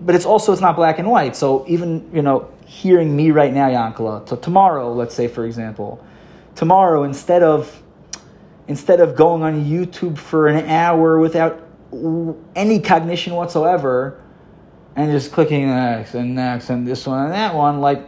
but 0.00 0.14
it's 0.14 0.24
also 0.24 0.52
it's 0.52 0.60
not 0.60 0.76
black 0.76 0.98
and 0.98 1.10
white. 1.10 1.34
So 1.34 1.64
even 1.66 2.08
you 2.14 2.22
know, 2.22 2.50
hearing 2.66 3.14
me 3.14 3.30
right 3.30 3.52
now, 3.52 3.68
Yankala. 3.68 4.28
So 4.28 4.36
tomorrow, 4.36 4.92
let's 4.92 5.14
say 5.14 5.26
for 5.28 5.44
example, 5.44 6.04
tomorrow 6.54 7.02
instead 7.02 7.42
of 7.42 7.82
instead 8.68 9.00
of 9.00 9.16
going 9.16 9.42
on 9.42 9.64
YouTube 9.64 10.16
for 10.16 10.48
an 10.48 10.68
hour 10.68 11.18
without 11.18 11.60
any 12.56 12.80
cognition 12.80 13.34
whatsoever, 13.34 14.20
and 14.96 15.10
just 15.10 15.32
clicking 15.32 15.66
next 15.66 16.14
and 16.14 16.34
next 16.34 16.70
and 16.70 16.86
this 16.86 17.06
one 17.06 17.24
and 17.24 17.34
that 17.34 17.54
one, 17.54 17.80
like 17.80 18.06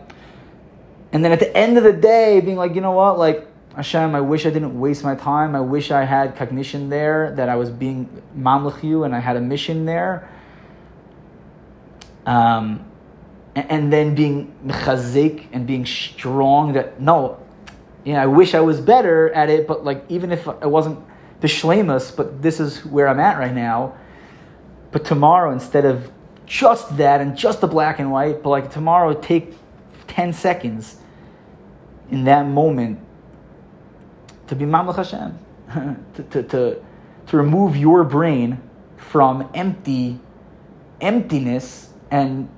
and 1.12 1.24
then 1.24 1.32
at 1.32 1.40
the 1.40 1.56
end 1.56 1.78
of 1.78 1.84
the 1.84 1.92
day, 1.92 2.40
being 2.40 2.56
like, 2.56 2.74
you 2.74 2.80
know 2.80 2.92
what, 2.92 3.18
like 3.18 3.45
Hashem, 3.76 4.14
I 4.14 4.22
wish 4.22 4.46
I 4.46 4.50
didn't 4.50 4.80
waste 4.80 5.04
my 5.04 5.14
time. 5.14 5.54
I 5.54 5.60
wish 5.60 5.90
I 5.90 6.04
had 6.04 6.34
cognition 6.34 6.88
there 6.88 7.32
that 7.36 7.50
I 7.50 7.56
was 7.56 7.68
being 7.68 8.22
mamlech 8.34 9.04
and 9.04 9.14
I 9.14 9.20
had 9.20 9.36
a 9.36 9.40
mission 9.40 9.84
there. 9.84 10.30
Um, 12.24 12.90
and, 13.54 13.92
then 13.92 14.14
being 14.14 14.54
mechazik 14.64 15.46
and 15.52 15.66
being 15.66 15.84
strong 15.84 16.72
that 16.72 17.00
no, 17.00 17.38
you 18.04 18.14
know, 18.14 18.20
I 18.20 18.26
wish 18.26 18.54
I 18.54 18.60
was 18.60 18.80
better 18.80 19.30
at 19.32 19.50
it, 19.50 19.66
but 19.66 19.84
like 19.84 20.04
even 20.08 20.32
if 20.32 20.48
I 20.48 20.66
wasn't 20.66 20.98
the 21.40 21.46
shlemus, 21.46 22.16
but 22.16 22.42
this 22.42 22.60
is 22.60 22.84
where 22.84 23.08
I'm 23.08 23.20
at 23.20 23.38
right 23.38 23.54
now. 23.54 23.94
But 24.90 25.04
tomorrow, 25.04 25.52
instead 25.52 25.84
of 25.84 26.10
just 26.46 26.96
that 26.96 27.20
and 27.20 27.36
just 27.36 27.60
the 27.60 27.66
black 27.66 27.98
and 27.98 28.10
white, 28.10 28.42
but 28.42 28.48
like 28.48 28.72
tomorrow, 28.72 29.12
take 29.12 29.54
10 30.08 30.32
seconds 30.32 30.96
in 32.10 32.24
that 32.24 32.46
moment 32.46 33.05
to 34.48 34.54
be 34.54 34.64
Mamlech 34.64 34.96
Hashem, 34.96 35.38
to, 36.14 36.22
to, 36.22 36.42
to, 36.42 36.84
to 37.26 37.36
remove 37.36 37.76
your 37.76 38.04
brain 38.04 38.60
from 38.96 39.48
empty 39.54 40.18
emptiness 41.00 41.90
and 42.10 42.48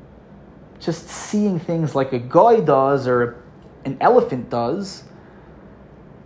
just 0.78 1.08
seeing 1.08 1.58
things 1.58 1.94
like 1.94 2.12
a 2.12 2.18
guy 2.18 2.60
does 2.60 3.06
or 3.06 3.42
an 3.84 3.96
elephant 4.00 4.50
does 4.50 5.04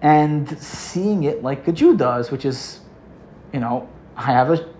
and 0.02 0.58
seeing 0.58 1.24
it 1.24 1.42
like 1.42 1.66
a 1.68 1.72
Jew 1.72 1.96
does, 1.96 2.30
which 2.30 2.44
is, 2.44 2.80
you 3.52 3.60
know, 3.60 3.88
I 4.16 4.22
have 4.24 4.50
a 4.50 4.72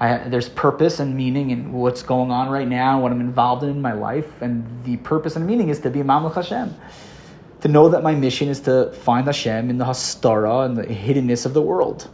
I, 0.00 0.28
there's 0.28 0.48
purpose 0.48 0.98
and 0.98 1.16
meaning 1.16 1.50
in 1.50 1.72
what's 1.72 2.02
going 2.02 2.30
on 2.30 2.48
right 2.48 2.66
now, 2.66 3.00
what 3.00 3.12
I'm 3.12 3.20
involved 3.20 3.62
in 3.62 3.70
in 3.70 3.80
my 3.80 3.92
life, 3.92 4.42
and 4.42 4.84
the 4.84 4.96
purpose 4.98 5.36
and 5.36 5.46
meaning 5.46 5.68
is 5.68 5.80
to 5.80 5.90
be 5.90 6.00
Mamlech 6.00 6.34
Hashem. 6.34 6.74
To 7.64 7.68
know 7.70 7.88
that 7.88 8.02
my 8.02 8.14
mission 8.14 8.50
is 8.50 8.60
to 8.60 8.92
find 8.92 9.24
Hashem 9.24 9.70
in 9.70 9.78
the 9.78 9.86
hastara 9.86 10.66
and 10.66 10.76
the 10.76 10.82
hiddenness 10.82 11.46
of 11.46 11.54
the 11.54 11.62
world. 11.62 12.10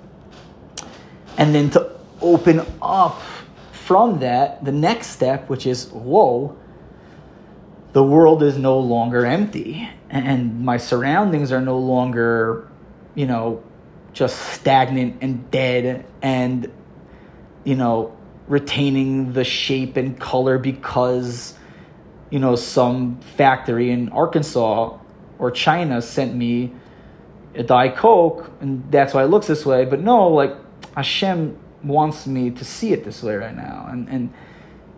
And 1.36 1.52
then 1.52 1.70
to 1.70 1.90
open 2.20 2.64
up 2.80 3.20
from 3.72 4.20
that 4.20 4.64
the 4.64 4.70
next 4.70 5.08
step, 5.08 5.48
which 5.48 5.66
is 5.66 5.88
whoa, 5.88 6.56
the 7.94 8.04
world 8.04 8.44
is 8.44 8.58
no 8.58 8.78
longer 8.78 9.26
empty 9.26 9.90
and 10.08 10.64
my 10.64 10.76
surroundings 10.76 11.50
are 11.50 11.60
no 11.60 11.80
longer, 11.80 12.68
you 13.16 13.26
know, 13.26 13.60
just 14.12 14.38
stagnant 14.52 15.16
and 15.20 15.50
dead 15.50 16.06
and, 16.22 16.70
you 17.64 17.74
know, 17.74 18.16
retaining 18.46 19.32
the 19.32 19.42
shape 19.42 19.96
and 19.96 20.16
color 20.20 20.58
because, 20.58 21.54
you 22.30 22.38
know, 22.38 22.54
some 22.54 23.18
factory 23.36 23.90
in 23.90 24.10
Arkansas 24.10 24.96
or 25.40 25.50
China 25.50 26.00
sent 26.02 26.34
me 26.34 26.72
a 27.54 27.62
Diet 27.62 27.96
Coke 27.96 28.50
and 28.60 28.88
that's 28.90 29.14
why 29.14 29.24
it 29.24 29.26
looks 29.26 29.46
this 29.46 29.66
way. 29.66 29.84
But 29.84 30.00
no, 30.00 30.28
like 30.28 30.54
Hashem 30.94 31.58
wants 31.82 32.26
me 32.26 32.50
to 32.50 32.64
see 32.64 32.92
it 32.92 33.04
this 33.04 33.22
way 33.22 33.36
right 33.36 33.56
now. 33.56 33.88
And, 33.90 34.08
and 34.08 34.32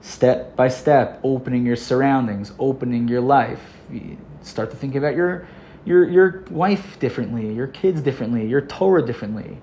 step 0.00 0.56
by 0.56 0.68
step, 0.68 1.20
opening 1.22 1.64
your 1.64 1.76
surroundings, 1.76 2.52
opening 2.58 3.08
your 3.08 3.20
life. 3.20 3.62
You 3.90 4.18
start 4.42 4.70
to 4.70 4.76
think 4.76 4.94
about 4.96 5.14
your, 5.14 5.46
your, 5.84 6.08
your 6.08 6.44
wife 6.50 6.98
differently, 6.98 7.54
your 7.54 7.68
kids 7.68 8.00
differently, 8.00 8.46
your 8.46 8.62
Torah 8.62 9.04
differently. 9.04 9.58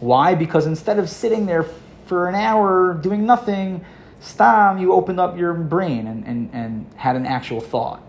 Why? 0.00 0.34
Because 0.34 0.66
instead 0.66 0.98
of 0.98 1.08
sitting 1.08 1.46
there 1.46 1.66
for 2.06 2.28
an 2.28 2.34
hour 2.34 2.94
doing 2.94 3.26
nothing, 3.26 3.84
stam, 4.20 4.78
you 4.78 4.92
opened 4.92 5.20
up 5.20 5.36
your 5.38 5.52
brain 5.54 6.06
and, 6.06 6.24
and, 6.24 6.50
and 6.52 6.86
had 6.96 7.16
an 7.16 7.26
actual 7.26 7.60
thought. 7.60 8.02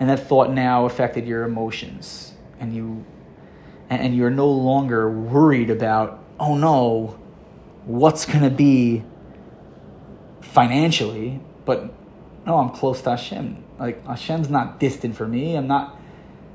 And 0.00 0.10
that 0.10 0.26
thought 0.26 0.50
now 0.50 0.86
affected 0.86 1.26
your 1.26 1.44
emotions. 1.44 2.32
And 2.58 2.74
you 2.74 3.04
and 3.90 4.16
you're 4.16 4.30
no 4.30 4.50
longer 4.50 5.10
worried 5.10 5.70
about, 5.70 6.24
oh 6.40 6.56
no, 6.56 7.18
what's 7.84 8.24
gonna 8.26 8.50
be 8.50 9.04
financially, 10.40 11.40
but 11.64 11.92
no, 12.46 12.58
I'm 12.58 12.70
close 12.70 13.02
to 13.02 13.10
Hashem. 13.10 13.62
Like 13.78 14.06
Hashem's 14.06 14.48
not 14.48 14.80
distant 14.80 15.16
for 15.16 15.26
me. 15.26 15.56
I'm 15.56 15.66
not 15.66 15.98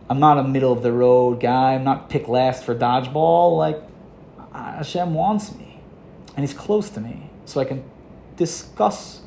I'm 0.10 0.20
not 0.20 0.40
a 0.40 0.44
middle 0.44 0.74
of 0.74 0.82
the 0.82 0.92
road 0.92 1.40
guy. 1.40 1.76
I'm 1.76 1.84
not 1.84 2.10
picked 2.10 2.28
last 2.28 2.64
for 2.64 2.74
dodgeball. 2.74 3.58
Like 3.58 3.82
Hashem 4.54 5.14
wants 5.14 5.56
me, 5.56 5.82
and 6.36 6.40
He's 6.40 6.54
close 6.54 6.90
to 6.92 7.02
me, 7.02 7.30
so 7.46 7.60
I 7.62 7.66
can 7.66 7.84
discuss 8.36 9.22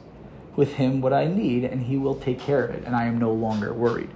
with 0.56 0.74
Him 0.74 1.00
what 1.00 1.12
I 1.12 1.26
need, 1.26 1.64
and 1.64 1.82
He 1.82 1.96
will 1.96 2.14
take 2.14 2.38
care 2.38 2.64
of 2.64 2.70
it, 2.74 2.84
and 2.84 2.94
I 2.94 3.06
am 3.06 3.18
no 3.18 3.32
longer 3.32 3.72
worried. 3.72 4.10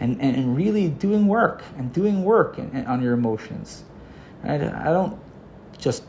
And 0.00 0.20
and, 0.20 0.36
and 0.36 0.56
really 0.56 0.88
doing 0.88 1.26
work 1.26 1.62
and 1.78 1.92
doing 1.92 2.22
work 2.24 2.58
and, 2.58 2.72
and 2.74 2.86
on 2.86 3.02
your 3.02 3.14
emotions. 3.14 3.84
Right? 4.44 4.62
I 4.62 4.84
don't 4.84 5.18
just 5.78 6.04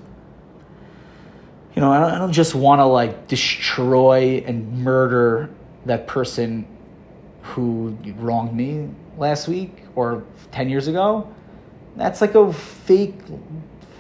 you 1.77 1.82
know, 1.82 1.91
I 1.91 1.99
don't, 1.99 2.12
I 2.12 2.17
don't 2.17 2.34
just 2.34 2.56
want 2.56 2.80
to 2.80 2.86
like 2.86 3.27
destroy 3.27 4.43
and 4.47 4.84
murder 4.84 5.47
that 5.86 6.08
person 6.08 6.65
who 7.43 7.95
wronged 8.15 8.56
me 8.56 8.89
last 9.15 9.47
week 9.47 9.84
or 9.93 10.23
10 10.51 10.69
years 10.69 10.88
ago. 10.88 11.32
That's 11.95 12.19
like 12.19 12.34
a 12.34 12.51
fake 12.51 13.19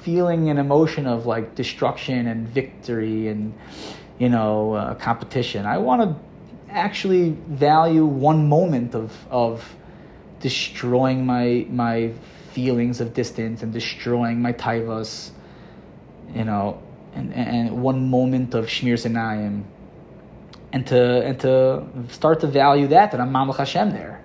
feeling 0.01 0.49
and 0.49 0.57
emotion 0.57 1.05
of 1.05 1.27
like 1.27 1.53
destruction 1.53 2.25
and 2.25 2.47
victory 2.47 3.27
and, 3.27 3.53
you 4.19 4.29
know, 4.29 4.73
uh, 4.73 4.95
competition. 4.95 5.65
I 5.65 5.77
want 5.77 6.01
to 6.01 6.15
actually 6.69 7.31
value 7.47 8.05
one 8.05 8.47
moment 8.49 8.95
of, 8.95 9.13
of 9.29 9.75
destroying 10.39 11.25
my, 11.25 11.65
my 11.69 12.11
feelings 12.51 13.01
of 13.01 13.13
distance 13.13 13.63
and 13.63 13.71
destroying 13.71 14.41
my 14.41 14.53
taivas, 14.53 15.31
you 16.33 16.43
know, 16.43 16.81
and, 17.13 17.33
and 17.33 17.81
one 17.81 18.09
moment 18.09 18.53
of 18.53 18.65
Shmiras 18.65 19.09
Einayim, 19.09 19.63
and 20.73 20.85
to 20.87 21.23
and 21.23 21.39
to 21.39 21.85
start 22.09 22.41
to 22.41 22.47
value 22.47 22.87
that 22.87 23.11
that 23.11 23.21
I'm 23.21 23.31
Mamlech 23.31 23.57
Hashem 23.57 23.91
there. 23.91 24.21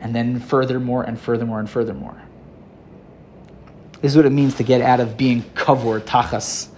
And 0.00 0.14
then 0.14 0.40
furthermore 0.40 1.02
and 1.02 1.20
furthermore 1.20 1.58
and 1.58 1.68
furthermore. 1.68 2.20
This 4.00 4.12
is 4.12 4.16
what 4.16 4.26
it 4.26 4.30
means 4.30 4.54
to 4.56 4.62
get 4.62 4.80
out 4.80 5.00
of 5.00 5.16
being 5.16 5.42
kavur 5.42 6.00
tachas, 6.00 6.68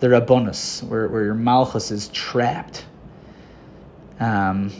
the 0.00 0.08
rabonus, 0.08 0.82
where, 0.82 1.08
where 1.08 1.24
your 1.24 1.34
malchus 1.34 1.90
is 1.90 2.08
trapped. 2.08 2.84
Um, 4.20 4.72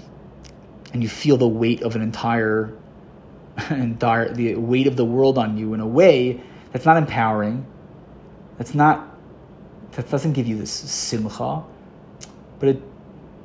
and 0.92 1.02
you 1.02 1.09
feel 1.09 1.37
the 1.37 1.48
weight 1.48 1.83
of 1.83 1.96
an 1.96 2.02
entire, 2.02 2.74
entire 3.70 4.33
the 4.33 4.54
weight 4.54 4.87
of 4.87 4.96
the 4.96 5.04
world 5.04 5.38
on 5.38 5.59
you 5.59 5.74
in 5.74 5.81
a 5.81 5.87
way 5.87 6.40
that's 6.72 6.85
not 6.85 6.96
empowering. 6.96 7.66
That's 8.57 8.74
not, 8.74 9.16
that 9.92 10.11
doesn't 10.11 10.33
give 10.33 10.46
you 10.46 10.57
this 10.57 10.70
simcha, 10.70 11.62
but 12.59 12.68
it 12.68 12.83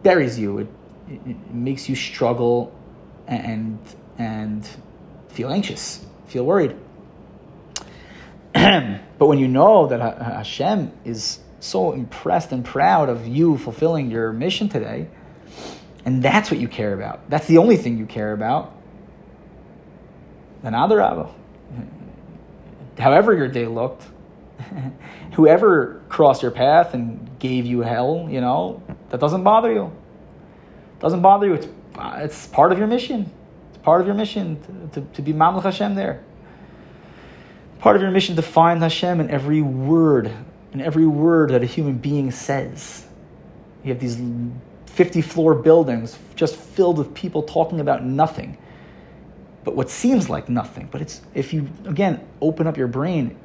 buries 0.04 0.40
you. 0.40 0.60
It, 0.60 0.68
it, 1.10 1.22
it 1.28 1.54
makes 1.54 1.90
you 1.90 1.96
struggle 1.96 2.74
and, 3.28 3.80
and 4.18 4.68
feel 5.30 5.52
anxious, 5.52 6.06
feel 6.28 6.46
worried. 6.46 6.76
but 8.54 9.26
when 9.26 9.40
you 9.40 9.48
know 9.48 9.88
that 9.88 10.22
Hashem 10.22 10.92
is 11.06 11.40
so 11.64 11.94
impressed 11.94 12.52
and 12.52 12.64
proud 12.64 13.10
of 13.10 13.28
you 13.28 13.58
fulfilling 13.58 14.12
your 14.12 14.32
mission 14.34 14.70
today, 14.70 15.08
and 16.06 16.22
that's 16.22 16.52
what 16.52 16.60
you 16.60 16.68
care 16.68 16.94
about, 16.94 17.30
that's 17.30 17.48
the 17.48 17.58
only 17.58 17.78
thing 17.78 17.98
you 17.98 18.06
care 18.06 18.34
about, 18.34 18.76
then 20.62 20.74
Adarabah 20.74 21.34
however 22.98 23.34
your 23.34 23.48
day 23.48 23.68
looked, 23.68 24.04
whoever 25.34 26.02
crossed 26.10 26.42
your 26.42 26.52
path 26.52 26.94
and 26.94 27.40
gave 27.40 27.66
you 27.66 27.82
hell, 27.82 28.28
you 28.30 28.42
know, 28.42 28.82
that 29.10 29.20
doesn't 29.20 29.44
bother 29.44 29.72
you. 29.72 29.92
Doesn't 31.00 31.22
bother 31.22 31.48
you. 31.48 31.54
It's, 31.56 31.68
it's 31.98 32.48
part 32.48 32.72
of 32.72 32.78
your 32.78 32.88
mission. 32.88 33.30
It's 33.70 33.78
part 33.80 34.02
of 34.02 34.08
your 34.08 34.16
mission 34.16 34.90
to, 34.92 35.02
to, 35.02 35.08
to 35.14 35.22
be 35.22 35.34
Mamlech 35.34 35.64
Hashem 35.64 35.96
there. 35.96 36.24
Part 37.80 37.96
of 37.96 38.02
your 38.02 38.12
mission 38.12 38.36
to 38.38 38.42
find 38.42 38.82
Hashem 38.82 39.20
in 39.20 39.30
every 39.30 39.62
word, 39.62 40.32
in 40.74 40.82
every 40.82 41.06
word 41.06 41.52
that 41.52 41.64
a 41.64 41.66
human 41.66 41.98
being 41.98 42.32
says. 42.32 43.06
You 43.84 43.94
have 43.94 44.00
these 44.00 44.20
50 44.88 45.22
floor 45.22 45.56
buildings 45.56 46.18
just 46.36 46.56
filled 46.56 46.98
with 46.98 47.14
people 47.14 47.44
talking 47.44 47.80
about 47.80 48.04
nothing 48.04 48.58
but 49.64 49.76
what 49.76 49.90
seems 49.90 50.30
like 50.30 50.50
nothing. 50.50 50.88
But 50.92 51.02
it's 51.02 51.22
if 51.34 51.54
you 51.54 51.68
again 51.86 52.26
open 52.42 52.68
up 52.68 52.78
your 52.78 52.88
brain, 52.88 53.38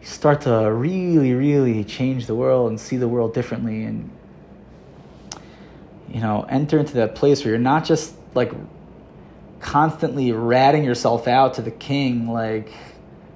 you 0.00 0.06
start 0.06 0.42
to 0.42 0.70
really, 0.72 1.34
really 1.34 1.84
change 1.84 2.26
the 2.26 2.34
world 2.34 2.70
and 2.70 2.78
see 2.80 2.96
the 2.96 3.08
world 3.08 3.34
differently, 3.34 3.84
and 3.84 4.10
you 6.08 6.20
know, 6.20 6.46
enter 6.48 6.78
into 6.78 6.94
that 6.94 7.14
place 7.14 7.44
where 7.44 7.52
you're 7.52 7.58
not 7.58 7.84
just 7.84 8.14
like 8.34 8.52
constantly 9.60 10.32
ratting 10.32 10.84
yourself 10.84 11.26
out 11.26 11.54
to 11.54 11.62
the 11.62 11.70
king, 11.70 12.28
like 12.28 12.72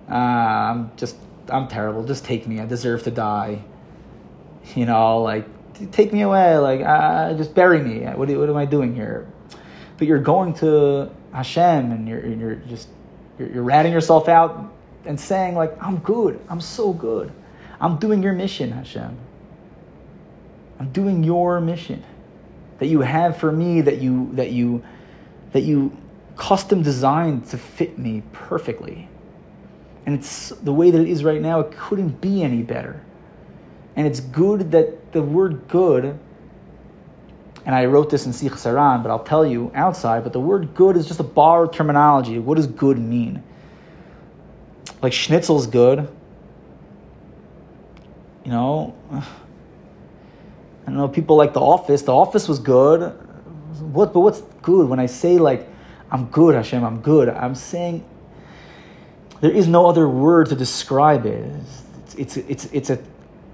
ah, 0.08 0.70
I'm 0.70 0.96
just 0.96 1.16
I'm 1.48 1.68
terrible. 1.68 2.05
Just 2.05 2.24
take 2.24 2.46
me. 2.46 2.61
I 2.61 2.66
deserve 2.66 3.02
to 3.05 3.11
die. 3.11 3.62
You 4.76 4.87
know, 4.87 5.22
like 5.22 5.46
take 5.90 6.12
me 6.12 6.22
away. 6.22 6.57
Like 6.59 6.83
ah, 6.87 7.33
just 7.37 7.55
bury 7.55 7.81
me. 7.81 8.05
What, 8.05 8.28
what 8.28 8.48
am 8.48 8.57
I 8.57 8.64
doing 8.64 8.94
here? 8.94 9.26
But 9.98 10.07
you're 10.07 10.20
going 10.20 10.55
to 10.55 11.11
Hashem 11.33 11.92
and 11.92 12.09
you're, 12.09 12.26
you're 12.26 12.55
just 12.55 12.88
you're, 13.38 13.48
you're 13.48 13.62
ratting 13.62 13.92
yourself 13.92 14.28
out 14.28 14.72
and 15.05 15.18
saying 15.18 15.55
like 15.55 15.81
I'm 15.83 15.98
good, 15.98 16.40
I'm 16.48 16.61
so 16.61 16.92
good, 16.92 17.33
I'm 17.81 17.98
doing 17.98 18.22
your 18.22 18.33
mission, 18.33 18.70
Hashem. 18.70 19.16
I'm 20.78 20.90
doing 20.92 21.22
your 21.22 21.61
mission 21.61 22.05
that 22.78 22.87
you 22.87 23.00
have 23.00 23.37
for 23.37 23.52
me 23.52 23.81
that 23.81 24.00
you 24.00 24.31
that 24.35 24.50
you 24.50 24.83
that 25.52 25.62
you 25.62 25.96
custom 26.37 26.83
designed 26.83 27.46
to 27.50 27.59
fit 27.59 27.98
me 27.98 28.22
perfectly. 28.33 29.09
And 30.06 30.14
it's 30.14 30.50
the 30.50 30.72
way 30.72 30.90
that 30.90 31.00
it 31.00 31.08
is 31.08 31.24
right 31.24 31.40
now, 31.40 31.60
it 31.60 31.76
couldn't 31.76 32.20
be 32.20 32.42
any 32.42 32.62
better. 32.62 33.00
And 33.94 34.06
it's 34.06 34.20
good 34.20 34.72
that 34.72 35.12
the 35.12 35.22
word 35.22 35.68
good 35.68 36.18
and 37.64 37.74
I 37.74 37.84
wrote 37.84 38.10
this 38.10 38.26
in 38.26 38.32
Sichos 38.32 38.64
HaRan, 38.64 39.02
but 39.02 39.10
I'll 39.10 39.22
tell 39.22 39.46
you 39.46 39.70
outside, 39.74 40.24
but 40.24 40.32
the 40.32 40.40
word 40.40 40.74
good 40.74 40.96
is 40.96 41.06
just 41.06 41.20
a 41.20 41.24
borrowed 41.24 41.72
terminology. 41.72 42.38
What 42.38 42.56
does 42.56 42.66
good 42.66 42.98
mean? 42.98 43.42
Like 45.00 45.12
schnitzel's 45.12 45.66
good. 45.66 46.08
You 48.44 48.50
know, 48.50 48.96
I 49.12 49.22
don't 50.86 50.96
know, 50.96 51.08
people 51.08 51.36
like 51.36 51.52
The 51.52 51.60
Office. 51.60 52.02
The 52.02 52.12
Office 52.12 52.48
was 52.48 52.58
good. 52.58 53.12
What, 53.80 54.12
but 54.12 54.20
what's 54.20 54.40
good? 54.62 54.88
When 54.88 54.98
I 54.98 55.06
say, 55.06 55.38
like, 55.38 55.68
I'm 56.10 56.26
good, 56.26 56.56
Hashem, 56.56 56.84
I'm 56.84 57.00
good, 57.00 57.28
I'm 57.28 57.54
saying 57.54 58.04
there 59.42 59.50
is 59.52 59.68
no 59.68 59.87
other 59.87 60.09
word 60.09 60.48
to 60.48 60.57
describe 60.57 61.26
it. 61.26 61.44
It's, 62.16 62.16
it's, 62.16 62.37
it's, 62.38 62.64
it's 62.66 62.90
a 62.90 62.98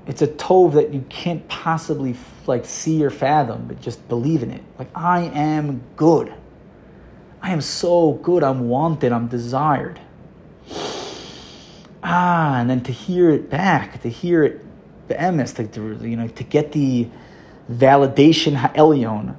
it's 0.08 0.22
a 0.22 0.26
tove 0.26 0.72
that 0.74 0.94
you 0.94 1.04
can't 1.10 1.46
possibly 1.48 2.16
like 2.46 2.64
see 2.64 3.04
or 3.04 3.10
fathom, 3.10 3.68
but 3.68 3.80
just 3.80 4.08
believe 4.08 4.42
in 4.42 4.50
it. 4.50 4.62
Like 4.78 4.88
I 4.94 5.24
am 5.24 5.82
good. 5.96 6.32
I 7.42 7.52
am 7.52 7.60
so 7.60 8.12
good. 8.14 8.42
I'm 8.42 8.68
wanted. 8.68 9.12
I'm 9.12 9.28
desired. 9.28 10.00
ah, 12.02 12.58
and 12.58 12.70
then 12.70 12.82
to 12.82 12.92
hear 12.92 13.30
it 13.30 13.50
back, 13.50 14.00
to 14.02 14.08
hear 14.08 14.44
it, 14.44 14.64
the 15.08 15.14
emes, 15.14 15.54
to, 15.56 16.08
you 16.08 16.16
know, 16.16 16.28
to 16.28 16.44
get 16.44 16.72
the 16.72 17.08
validation 17.70 18.54
ha'elyon, 18.54 19.36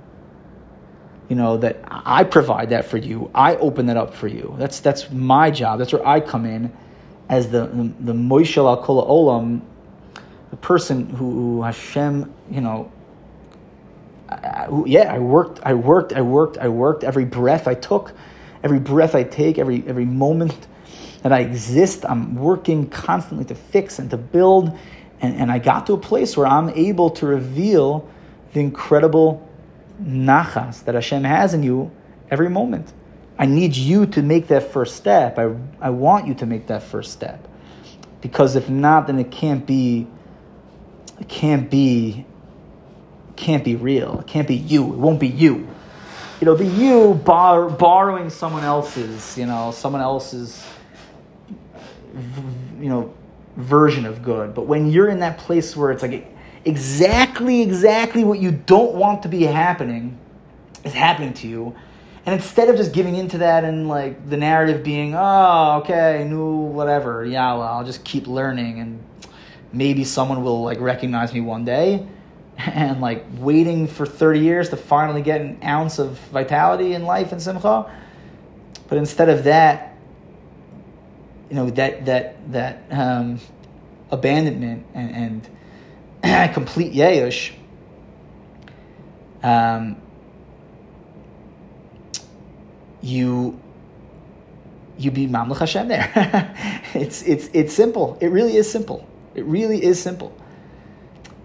you 1.29 1.35
know, 1.35 1.57
that 1.57 1.79
I 1.85 2.23
provide 2.23 2.71
that 2.71 2.85
for 2.85 2.97
you. 2.97 3.29
I 3.35 3.55
open 3.57 3.85
that 3.85 3.97
up 3.97 4.13
for 4.13 4.27
you. 4.27 4.55
That's 4.57 4.79
that's 4.79 5.11
my 5.11 5.51
job. 5.51 5.79
That's 5.79 5.93
where 5.93 6.05
I 6.05 6.19
come 6.19 6.45
in 6.45 6.73
as 7.29 7.49
the 7.49 7.67
the, 7.99 8.13
Moishel 8.13 8.65
al 8.65 8.83
Kol 8.83 9.05
Olam, 9.07 9.61
the 10.49 10.57
person 10.57 11.07
who, 11.07 11.61
Hashem, 11.61 12.33
you 12.49 12.61
know, 12.61 12.91
uh, 14.27 14.35
I, 14.43 14.65
I, 14.65 14.83
yeah, 14.85 15.13
I 15.13 15.19
worked, 15.19 15.59
I 15.63 15.75
worked, 15.75 16.13
I 16.13 16.21
worked, 16.21 16.57
I 16.57 16.67
worked. 16.67 17.03
Every 17.03 17.25
breath 17.25 17.67
I 17.67 17.75
took, 17.75 18.13
every 18.63 18.79
breath 18.79 19.13
I 19.13 19.23
take, 19.23 19.59
every 19.59 19.83
every 19.85 20.05
moment 20.05 20.67
that 21.21 21.31
I 21.31 21.41
exist, 21.41 22.05
I'm 22.05 22.35
working 22.35 22.89
constantly 22.89 23.45
to 23.45 23.55
fix 23.55 23.99
and 23.99 24.09
to 24.09 24.17
build. 24.17 24.75
And, 25.21 25.35
and 25.35 25.51
I 25.51 25.59
got 25.59 25.85
to 25.87 25.93
a 25.93 25.97
place 25.97 26.37
where 26.37 26.47
I'm 26.47 26.69
able 26.69 27.09
to 27.11 27.25
reveal 27.27 28.09
the 28.53 28.61
incredible 28.61 29.48
nachas 30.01 30.83
that 30.85 30.95
Hashem 30.95 31.23
has 31.23 31.53
in 31.53 31.63
you 31.63 31.91
every 32.29 32.49
moment. 32.49 32.91
I 33.38 33.45
need 33.45 33.75
you 33.75 34.05
to 34.07 34.21
make 34.21 34.47
that 34.47 34.71
first 34.71 34.97
step. 34.97 35.39
I, 35.39 35.55
I 35.79 35.89
want 35.91 36.27
you 36.27 36.33
to 36.35 36.45
make 36.45 36.67
that 36.67 36.83
first 36.83 37.12
step. 37.12 37.47
Because 38.21 38.55
if 38.55 38.69
not, 38.69 39.07
then 39.07 39.17
it 39.17 39.31
can't 39.31 39.65
be, 39.65 40.07
it 41.19 41.29
can't 41.29 41.69
be, 41.69 42.25
it 43.29 43.35
can't 43.38 43.63
be 43.63 43.75
real. 43.75 44.19
It 44.19 44.27
can't 44.27 44.47
be 44.47 44.55
you. 44.55 44.93
It 44.93 44.97
won't 44.97 45.19
be 45.19 45.27
you. 45.27 45.67
It'll 46.41 46.57
be 46.57 46.67
you 46.67 47.13
bar, 47.25 47.69
borrowing 47.69 48.29
someone 48.29 48.63
else's, 48.63 49.38
you 49.38 49.45
know, 49.45 49.71
someone 49.71 50.01
else's, 50.01 50.65
you 52.79 52.89
know, 52.89 53.13
version 53.55 54.05
of 54.05 54.21
good. 54.23 54.53
But 54.53 54.63
when 54.63 54.89
you're 54.89 55.09
in 55.09 55.19
that 55.19 55.38
place 55.38 55.75
where 55.75 55.91
it's 55.91 56.01
like, 56.01 56.33
exactly, 56.69 57.62
exactly 57.62 58.23
what 58.23 58.39
you 58.39 58.51
don't 58.51 58.93
want 58.93 59.23
to 59.23 59.29
be 59.29 59.43
happening 59.43 60.17
is 60.84 60.93
happening 60.93 61.34
to 61.34 61.47
you. 61.47 61.75
And 62.25 62.36
instead 62.36 62.69
of 62.69 62.75
just 62.75 62.93
giving 62.93 63.15
into 63.15 63.39
that 63.39 63.63
and 63.63 63.88
like 63.88 64.29
the 64.29 64.38
narrative 64.38 64.84
being, 64.84 65.15
oh, 65.15 65.79
okay, 65.82 66.25
new, 66.29 66.53
whatever, 66.53 67.25
yeah, 67.25 67.53
well, 67.53 67.63
I'll 67.63 67.86
just 67.86 68.03
keep 68.03 68.27
learning 68.27 68.79
and 68.79 69.03
maybe 69.73 70.03
someone 70.03 70.43
will 70.43 70.62
like 70.62 70.79
recognize 70.79 71.34
me 71.34 71.41
one 71.41 71.65
day 71.65 72.05
and 72.58 73.01
like 73.01 73.25
waiting 73.38 73.88
for 73.88 74.05
30 74.05 74.39
years 74.39 74.69
to 74.69 74.77
finally 74.77 75.21
get 75.21 75.41
an 75.41 75.58
ounce 75.63 75.97
of 75.97 76.19
vitality 76.29 76.93
in 76.93 77.03
life 77.03 77.32
and 77.32 77.41
simcha. 77.41 77.91
But 78.88 78.97
instead 78.97 79.29
of 79.29 79.43
that, 79.45 79.95
you 81.49 81.55
know, 81.55 81.69
that, 81.71 82.05
that, 82.05 82.51
that, 82.51 82.84
um, 82.91 83.39
abandonment 84.12 84.86
and, 84.93 85.15
and 85.15 85.49
complete 86.53 86.93
Yayush, 86.93 87.53
um, 89.43 90.01
you 93.01 93.60
you 94.97 95.12
be 95.12 95.27
Mamlech 95.27 95.60
Hashem 95.60 95.88
there. 95.88 96.12
it's 96.93 97.21
it's 97.23 97.49
it's 97.53 97.73
simple. 97.73 98.17
It 98.19 98.27
really 98.27 98.58
is 98.58 98.69
simple. 98.69 99.08
It 99.36 99.45
really 99.45 99.84
is 99.84 100.01
simple. 100.01 100.36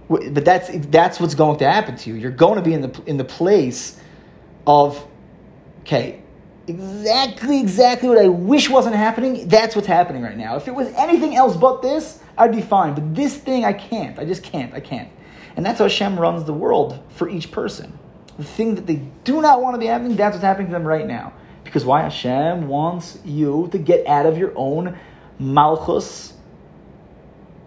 But 0.08 0.44
that's 0.44 0.70
that's 0.88 1.20
what's 1.20 1.34
going 1.34 1.58
to 1.58 1.70
happen 1.70 1.96
to 1.96 2.10
you. 2.10 2.16
You're 2.16 2.30
going 2.30 2.56
to 2.56 2.62
be 2.62 2.74
in 2.74 2.82
the 2.82 3.02
in 3.06 3.16
the 3.16 3.24
place 3.24 4.00
of 4.66 5.06
okay, 5.82 6.22
exactly 6.66 7.60
exactly 7.60 8.08
what 8.08 8.18
I 8.18 8.28
wish 8.28 8.68
wasn't 8.68 8.96
happening. 8.96 9.48
That's 9.48 9.76
what's 9.76 9.86
happening 9.86 10.22
right 10.22 10.36
now. 10.36 10.56
If 10.56 10.66
it 10.66 10.74
was 10.74 10.88
anything 10.96 11.36
else 11.36 11.56
but 11.56 11.80
this, 11.80 12.20
I'd 12.36 12.52
be 12.52 12.62
fine. 12.62 12.94
But 12.94 13.14
this 13.14 13.36
thing, 13.36 13.64
I 13.64 13.72
can't. 13.72 14.18
I 14.18 14.24
just 14.24 14.42
can't. 14.42 14.74
I 14.74 14.80
can't. 14.80 15.08
And 15.56 15.64
that's 15.64 15.78
how 15.78 15.84
Hashem 15.84 16.18
runs 16.18 16.44
the 16.44 16.52
world 16.52 17.02
for 17.10 17.28
each 17.28 17.52
person. 17.52 17.96
The 18.36 18.44
thing 18.44 18.74
that 18.74 18.86
they 18.86 18.96
do 19.22 19.40
not 19.40 19.62
want 19.62 19.74
to 19.74 19.78
be 19.78 19.86
happening, 19.86 20.16
that's 20.16 20.34
what's 20.34 20.44
happening 20.44 20.66
to 20.68 20.72
them 20.72 20.84
right 20.84 21.06
now. 21.06 21.32
Because 21.62 21.84
why? 21.84 22.02
Hashem 22.02 22.66
wants 22.66 23.18
you 23.24 23.68
to 23.70 23.78
get 23.78 24.06
out 24.06 24.26
of 24.26 24.36
your 24.36 24.52
own 24.56 24.98
malchus, 25.38 26.34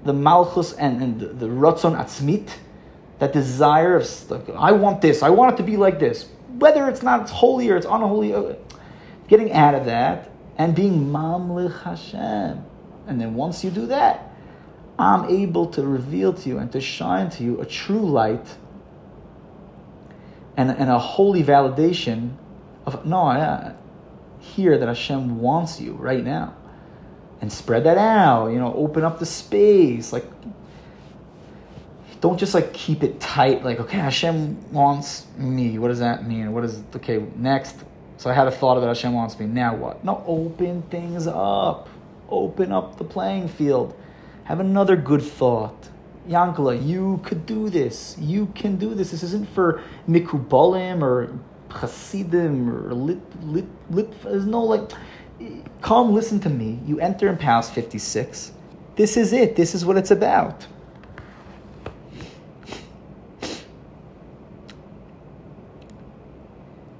the 0.04 0.14
malchus 0.14 0.74
and, 0.74 1.02
and 1.02 1.20
the, 1.20 1.28
the 1.28 1.48
ratzon 1.48 1.98
atzmit, 1.98 2.50
that 3.20 3.34
desire 3.34 3.96
of, 3.96 4.30
like, 4.30 4.50
I 4.50 4.74
want 4.74 5.02
this, 5.02 5.24
I 5.24 5.30
want 5.30 5.54
it 5.54 5.58
to 5.58 5.64
be 5.64 5.78
like 5.78 6.00
this. 6.00 6.30
Whether 6.60 6.88
it's 6.90 7.02
not 7.02 7.22
it's 7.22 7.32
holy 7.32 7.70
or 7.70 7.78
it's 7.78 7.86
unholy, 7.86 8.34
uh, 8.34 8.54
getting 9.28 9.52
out 9.54 9.76
of 9.76 9.86
that 9.86 10.32
and 10.58 10.76
being 10.76 11.08
mamlich 11.08 11.82
Hashem. 11.84 12.64
And 13.08 13.22
then 13.22 13.36
once 13.36 13.64
you 13.64 13.70
do 13.70 13.88
that, 13.88 14.27
I'm 15.00 15.26
able 15.30 15.68
to 15.68 15.84
reveal 15.84 16.34
to 16.34 16.50
you 16.50 16.58
and 16.58 16.72
to 16.72 16.82
shine 16.82 17.30
to 17.32 17.44
you 17.44 17.62
a 17.62 17.66
true 17.66 18.10
light 18.10 18.58
and, 20.56 20.72
and 20.72 20.90
a 20.90 20.98
holy 20.98 21.44
validation 21.44 22.36
of 22.86 23.06
no, 23.06 23.24
I 23.24 23.74
hear 24.40 24.78
that 24.78 24.88
Hashem 24.88 25.40
wants 25.40 25.80
you 25.80 25.94
right 25.94 26.24
now. 26.24 26.56
And 27.40 27.54
spread 27.54 27.84
that 27.84 28.00
out, 28.00 28.48
you 28.48 28.58
know, 28.58 28.74
open 28.74 29.04
up 29.04 29.20
the 29.20 29.26
space. 29.28 30.12
Like, 30.12 30.26
don't 32.20 32.40
just 32.40 32.56
like 32.56 32.74
keep 32.74 33.04
it 33.04 33.20
tight, 33.20 33.64
like, 33.64 33.80
okay, 33.80 33.98
Hashem 33.98 34.72
wants 34.74 35.28
me. 35.38 35.78
What 35.78 35.90
does 35.90 36.00
that 36.00 36.28
mean? 36.28 36.52
What 36.52 36.64
is, 36.64 36.82
okay, 36.96 37.24
next. 37.36 37.76
So 38.18 38.32
I 38.32 38.34
had 38.34 38.48
a 38.48 38.52
thought 38.52 38.78
about 38.78 38.88
Hashem 38.88 39.14
wants 39.14 39.40
me. 39.40 39.46
Now 39.46 39.76
what? 39.76 40.04
No, 40.04 40.24
open 40.26 40.82
things 40.84 41.28
up. 41.28 41.90
Open 42.30 42.72
up 42.72 42.98
the 42.98 43.04
playing 43.04 43.48
field 43.48 43.96
have 44.48 44.62
another 44.62 44.96
good 44.96 45.22
thought. 45.22 45.90
Yankala, 46.26 46.74
you 46.82 47.20
could 47.26 47.46
do 47.46 47.70
this. 47.70 48.16
You 48.18 48.46
can 48.56 48.78
do 48.78 48.96
this. 48.96 49.12
This 49.12 49.22
isn't 49.22 49.50
for 49.50 49.84
Mikubalim 50.08 51.02
or 51.02 51.38
Hasidim 51.70 52.70
or 52.70 52.94
lit, 52.94 53.20
lit, 53.44 53.66
lit. 53.90 54.24
There's 54.24 54.46
no 54.46 54.64
like, 54.64 54.90
come 55.82 56.14
listen 56.14 56.40
to 56.40 56.50
me. 56.50 56.80
You 56.86 56.98
enter 57.02 57.28
in 57.28 57.36
Palace 57.36 57.70
56. 57.70 58.54
This 58.96 59.18
is 59.18 59.34
it. 59.34 59.58
This 59.58 59.76
is 59.76 59.84
what 59.84 59.98
it's 59.98 60.12
about. 60.12 60.66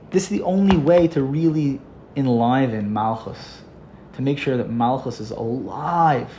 This 0.10 0.24
is 0.24 0.30
the 0.30 0.42
only 0.42 0.76
way 0.76 1.08
to 1.08 1.24
really 1.24 1.80
enliven 2.18 2.92
Malchus, 2.92 3.62
to 4.16 4.22
make 4.22 4.38
sure 4.38 4.58
that 4.58 4.70
Malchus 4.70 5.22
is 5.22 5.32
alive 5.32 6.30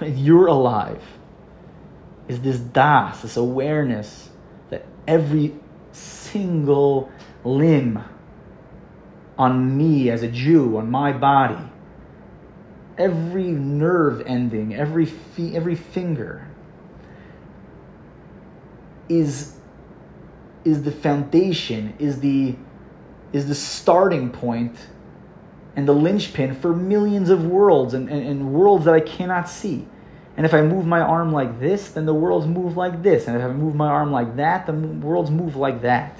you're 0.06 0.46
alive. 0.46 1.02
Is 2.28 2.40
this 2.40 2.58
das, 2.58 3.22
this 3.22 3.36
awareness 3.36 4.30
that 4.70 4.84
every 5.06 5.54
single 5.92 7.10
limb 7.44 8.02
on 9.38 9.76
me 9.76 10.10
as 10.10 10.22
a 10.22 10.28
Jew, 10.28 10.76
on 10.78 10.90
my 10.90 11.12
body, 11.12 11.62
every 12.98 13.44
nerve 13.44 14.22
ending, 14.26 14.74
every 14.74 15.06
fi- 15.06 15.54
every 15.54 15.74
finger 15.74 16.48
is 19.08 19.52
is 20.64 20.82
the 20.82 20.90
foundation, 20.90 21.94
is 21.98 22.20
the 22.20 22.56
is 23.32 23.46
the 23.46 23.54
starting 23.54 24.30
point 24.30 24.76
and 25.76 25.86
the 25.86 25.92
linchpin 25.92 26.54
for 26.54 26.74
millions 26.74 27.28
of 27.28 27.44
worlds 27.44 27.92
and, 27.92 28.08
and, 28.08 28.26
and, 28.26 28.52
worlds 28.52 28.86
that 28.86 28.94
I 28.94 29.00
cannot 29.00 29.46
see. 29.48 29.86
And 30.36 30.46
if 30.46 30.54
I 30.54 30.62
move 30.62 30.86
my 30.86 31.00
arm 31.00 31.32
like 31.32 31.60
this, 31.60 31.90
then 31.90 32.06
the 32.06 32.14
worlds 32.14 32.46
move 32.46 32.76
like 32.76 33.02
this. 33.02 33.28
And 33.28 33.36
if 33.36 33.42
I 33.42 33.48
move 33.48 33.74
my 33.74 33.88
arm 33.88 34.10
like 34.10 34.36
that, 34.36 34.66
the 34.66 34.72
worlds 34.72 35.30
move 35.30 35.54
like 35.54 35.82
that. 35.82 36.18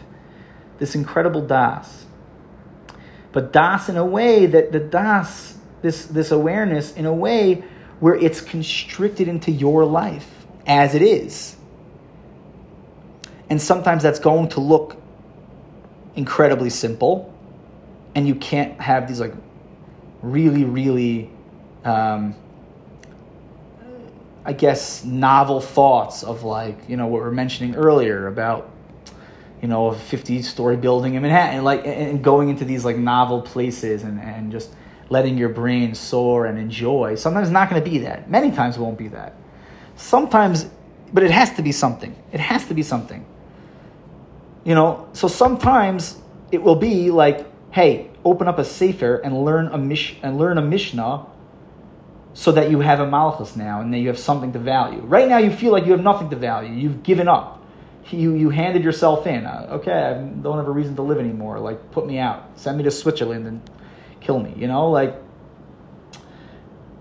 This 0.79 0.95
incredible 0.95 1.41
Das. 1.47 2.05
But 3.33 3.53
Das 3.53 3.89
in 3.89 3.97
a 3.97 4.05
way 4.05 4.45
that 4.45 4.73
the 4.73 4.81
Das, 4.81 5.57
this, 5.81 6.05
this 6.05 6.31
awareness, 6.31 6.93
in 6.95 7.07
a 7.07 7.13
way 7.13 7.65
where 8.01 8.15
it's 8.15 8.43
constricted 8.43 9.27
into 9.27 9.51
your 9.51 9.87
life 9.87 10.47
as 10.67 10.95
it 10.95 11.03
is. 11.03 11.57
And 13.49 13.61
sometimes 13.61 14.03
that's 14.03 14.19
going 14.19 14.51
to 14.51 14.61
look 14.61 15.01
incredibly 16.15 16.71
simple 16.71 17.33
and 18.15 18.27
you 18.27 18.35
can't 18.35 18.81
have 18.81 19.07
these 19.07 19.21
like 19.21 19.35
really, 20.33 20.65
really, 20.65 21.31
um, 21.85 22.35
I 24.45 24.53
guess, 24.53 25.05
novel 25.05 25.61
thoughts 25.61 26.23
of 26.23 26.43
like, 26.43 26.89
you 26.89 26.97
know, 26.97 27.07
what 27.07 27.23
we 27.23 27.29
are 27.29 27.33
mentioning 27.33 27.75
earlier 27.75 28.27
about, 28.27 28.71
you 29.63 29.69
know, 29.69 29.87
a 29.89 29.95
50 29.95 30.43
story 30.43 30.77
building 30.77 31.15
in 31.15 31.23
Manhattan, 31.23 31.65
like, 31.65 31.87
and 31.87 32.23
going 32.23 32.49
into 32.49 32.65
these 32.65 32.85
like 32.85 32.97
novel 32.97 33.43
places 33.43 34.03
and, 34.03 34.21
and 34.21 34.53
just 34.53 34.75
letting 35.09 35.39
your 35.39 35.49
brain 35.49 35.95
soar 35.95 36.47
and 36.47 36.59
enjoy. 36.59 37.15
Sometimes 37.15 37.51
not 37.51 37.71
going 37.71 37.83
to 37.83 37.91
be 37.91 37.99
that. 37.99 38.31
Many 38.31 38.51
times 38.51 38.77
it 38.77 38.81
won't 38.81 38.99
be 38.99 39.09
that. 39.09 39.35
Sometimes, 39.97 40.69
but 41.13 41.23
it 41.23 41.31
has 41.31 41.53
to 41.55 41.63
be 41.63 41.73
something. 41.73 42.15
It 42.33 42.41
has 42.41 42.67
to 42.67 42.75
be 42.75 42.83
something. 42.83 43.25
You 44.65 44.75
know, 44.75 45.09
so 45.13 45.29
sometimes 45.29 46.19
it 46.51 46.63
will 46.63 46.77
be 46.77 47.11
like, 47.11 47.47
hey, 47.71 48.11
open 48.27 48.49
up 48.49 48.59
a 48.59 48.65
sefer 48.65 49.17
and 49.17 49.45
learn 49.45 49.69
a 49.69 49.79
mish 49.79 50.17
and 50.23 50.37
learn 50.37 50.59
a 50.59 50.63
mishnah 50.63 51.25
so 52.35 52.53
that 52.53 52.71
you 52.71 52.81
have 52.81 53.01
a 53.01 53.07
malchus 53.07 53.57
now 53.57 53.81
and 53.81 53.95
that 53.95 53.99
you 53.99 54.09
have 54.09 54.19
something 54.19 54.53
to 54.53 54.59
value. 54.59 55.01
Right 55.01 55.29
now, 55.29 55.39
you 55.39 55.51
feel 55.51 55.73
like 55.73 55.87
you 55.87 55.93
have 55.93 56.03
nothing 56.03 56.29
to 56.31 56.37
value. 56.37 56.73
You've 56.73 57.03
given 57.03 57.29
up. 57.29 57.65
You, 58.11 58.35
you 58.35 58.51
handed 58.51 58.85
yourself 58.85 59.27
in. 59.27 59.47
Uh, 59.47 59.79
okay, 59.81 59.93
I 59.93 60.23
don't 60.43 60.59
have 60.59 60.67
a 60.67 60.71
reason 60.71 60.95
to 60.97 61.03
live 61.03 61.19
anymore. 61.19 61.59
Like, 61.61 61.91
put 61.93 62.07
me 62.07 62.19
out. 62.19 62.51
Send 62.57 62.77
me 62.77 62.85
to 62.85 62.91
Switzerland 62.91 63.47
and 63.47 63.71
kill 64.21 64.39
me. 64.39 64.53
You 64.57 64.67
know, 64.67 64.91
like, 64.91 65.15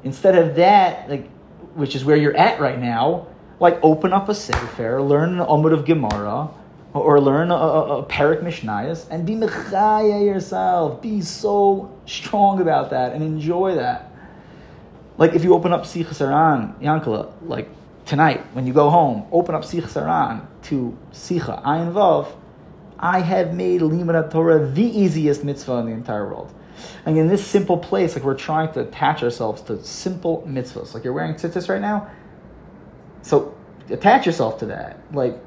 instead 0.03 0.37
of 0.37 0.55
that, 0.55 1.09
like, 1.09 1.29
which 1.73 1.95
is 1.95 2.05
where 2.05 2.15
you're 2.15 2.37
at 2.37 2.61
right 2.61 2.79
now, 2.79 3.27
like, 3.59 3.77
open 3.83 4.13
up 4.13 4.29
a 4.29 4.35
sefer, 4.35 5.01
learn 5.01 5.39
an 5.39 5.45
Amud 5.45 5.73
of 5.73 5.85
Gemara, 5.85 6.49
or 6.99 7.19
learn 7.19 7.51
a, 7.51 7.55
a, 7.55 7.99
a 7.99 8.05
Perek 8.05 8.41
Mishnayos, 8.41 9.07
and 9.09 9.25
be 9.25 9.33
mechaya 9.33 10.25
yourself. 10.25 11.01
Be 11.01 11.21
so 11.21 11.97
strong 12.05 12.61
about 12.61 12.89
that 12.91 13.13
and 13.13 13.23
enjoy 13.23 13.75
that 13.75 14.11
like 15.17 15.33
if 15.33 15.43
you 15.43 15.53
open 15.53 15.71
up 15.71 15.83
Sichos 15.83 16.19
HaRan, 16.19 16.79
Yankala, 16.81 17.31
like 17.43 17.69
tonight 18.05 18.45
when 18.53 18.67
you 18.67 18.73
go 18.73 18.89
home, 18.89 19.25
open 19.31 19.55
up 19.55 19.63
Sichos 19.63 19.93
HaRan 19.93 20.45
to 20.63 20.97
Sikha, 21.11 21.61
I 21.63 21.81
involve, 21.81 22.35
I 22.99 23.21
have 23.21 23.53
made 23.53 23.81
Limud 23.81 24.31
Torah 24.31 24.65
the 24.65 24.83
easiest 24.83 25.43
mitzvah 25.43 25.77
in 25.77 25.85
the 25.85 25.91
entire 25.91 26.27
world. 26.27 26.53
And 27.05 27.17
in 27.17 27.29
this 27.29 27.45
simple 27.45 27.77
place, 27.77 28.15
like 28.15 28.25
we're 28.25 28.35
trying 28.35 28.73
to 28.73 28.81
attach 28.81 29.23
ourselves 29.23 29.61
to 29.63 29.81
simple 29.83 30.43
mitzvahs. 30.45 30.93
Like 30.93 31.05
you're 31.05 31.13
wearing 31.13 31.35
tzitzis 31.35 31.69
right 31.69 31.81
now, 31.81 32.09
so 33.21 33.55
attach 33.89 34.25
yourself 34.25 34.59
to 34.59 34.65
that. 34.67 34.99
Like 35.13 35.39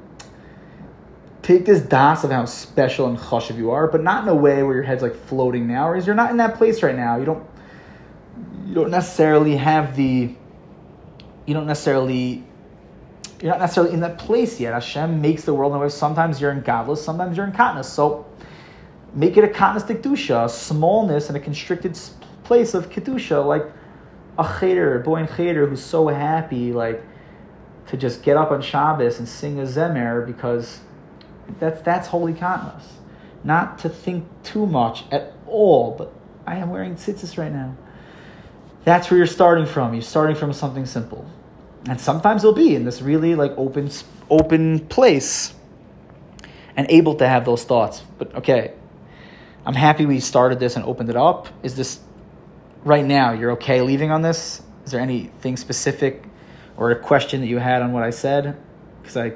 take 1.49 1.65
this 1.65 1.81
das 1.81 2.23
of 2.23 2.29
how 2.29 2.45
special 2.45 3.07
and 3.07 3.17
chashiv 3.17 3.57
you 3.57 3.71
are, 3.71 3.87
but 3.87 4.03
not 4.03 4.21
in 4.21 4.29
a 4.29 4.35
way 4.35 4.61
where 4.61 4.75
your 4.75 4.83
head's 4.83 5.01
like 5.01 5.15
floating 5.15 5.67
now, 5.67 5.89
or 5.89 5.95
is 5.95 6.05
you're 6.05 6.15
not 6.15 6.29
in 6.29 6.37
that 6.37 6.55
place 6.55 6.83
right 6.83 6.95
now. 6.95 7.17
You 7.17 7.25
don't 7.25 7.43
you 8.67 8.75
don't 8.75 8.91
necessarily 8.91 9.55
have 9.55 9.95
the 9.95 10.35
you 11.47 11.53
don't 11.55 11.65
necessarily 11.65 12.43
you're 13.41 13.51
not 13.51 13.59
necessarily 13.59 13.93
in 13.93 14.01
that 14.01 14.19
place 14.19 14.59
yet. 14.59 14.73
Hashem 14.73 15.21
makes 15.21 15.43
the 15.43 15.53
world 15.55 15.71
in 15.71 15.79
a 15.79 15.81
way. 15.81 15.89
Sometimes 15.89 16.39
you're 16.39 16.51
in 16.51 16.61
gadlus, 16.61 16.97
sometimes 16.97 17.35
you're 17.35 17.47
in 17.47 17.51
katnas. 17.51 17.85
So 17.85 18.27
make 19.15 19.35
it 19.35 19.43
a 19.43 19.47
katnas 19.47 19.87
dikdusha, 19.87 20.45
a 20.45 20.49
smallness 20.49 21.29
and 21.29 21.37
a 21.37 21.39
constricted 21.39 21.97
place 22.43 22.75
of 22.75 22.91
kedusha, 22.91 23.43
like 23.43 23.65
a 24.37 24.59
cheder, 24.59 24.99
a 24.99 25.03
boy 25.03 25.21
in 25.21 25.27
cheder 25.27 25.65
who's 25.65 25.83
so 25.83 26.09
happy, 26.09 26.73
like 26.73 27.03
to 27.87 27.97
just 27.97 28.21
get 28.21 28.37
up 28.37 28.51
on 28.51 28.61
Shabbos 28.61 29.17
and 29.17 29.27
sing 29.27 29.59
a 29.59 29.63
zemer 29.63 30.23
because 30.23 30.81
that's 31.59 31.81
that's 31.81 32.07
holy 32.07 32.33
katnas. 32.33 32.83
Not 33.43 33.79
to 33.79 33.89
think 33.89 34.27
too 34.43 34.65
much 34.65 35.05
at 35.11 35.33
all, 35.47 35.95
but 35.97 36.13
I 36.45 36.57
am 36.57 36.69
wearing 36.69 36.95
tzitzis 36.95 37.37
right 37.37 37.51
now. 37.51 37.75
That's 38.83 39.09
where 39.09 39.17
you're 39.17 39.27
starting 39.27 39.65
from. 39.65 39.93
You're 39.93 40.01
starting 40.01 40.35
from 40.35 40.51
something 40.53 40.85
simple. 40.85 41.29
And 41.87 41.99
sometimes 41.99 42.43
you'll 42.43 42.53
be 42.53 42.75
in 42.75 42.85
this 42.85 43.01
really 43.01 43.35
like 43.35 43.53
open 43.57 43.89
open 44.29 44.79
place 44.87 45.53
and 46.75 46.87
able 46.89 47.15
to 47.15 47.27
have 47.27 47.45
those 47.45 47.63
thoughts. 47.63 48.03
But 48.17 48.35
okay, 48.35 48.73
I'm 49.65 49.75
happy 49.75 50.05
we 50.05 50.19
started 50.19 50.59
this 50.59 50.75
and 50.75 50.85
opened 50.85 51.09
it 51.09 51.15
up. 51.15 51.47
Is 51.63 51.75
this 51.75 51.99
right 52.83 53.05
now 53.05 53.31
you're 53.31 53.51
okay 53.51 53.81
leaving 53.81 54.11
on 54.11 54.21
this? 54.21 54.61
Is 54.85 54.91
there 54.91 55.01
anything 55.01 55.55
specific 55.55 56.23
or 56.77 56.91
a 56.91 56.99
question 56.99 57.41
that 57.41 57.47
you 57.47 57.57
had 57.57 57.81
on 57.81 57.91
what 57.91 58.03
I 58.03 58.09
said? 58.09 58.57
Because 59.01 59.17
I 59.17 59.33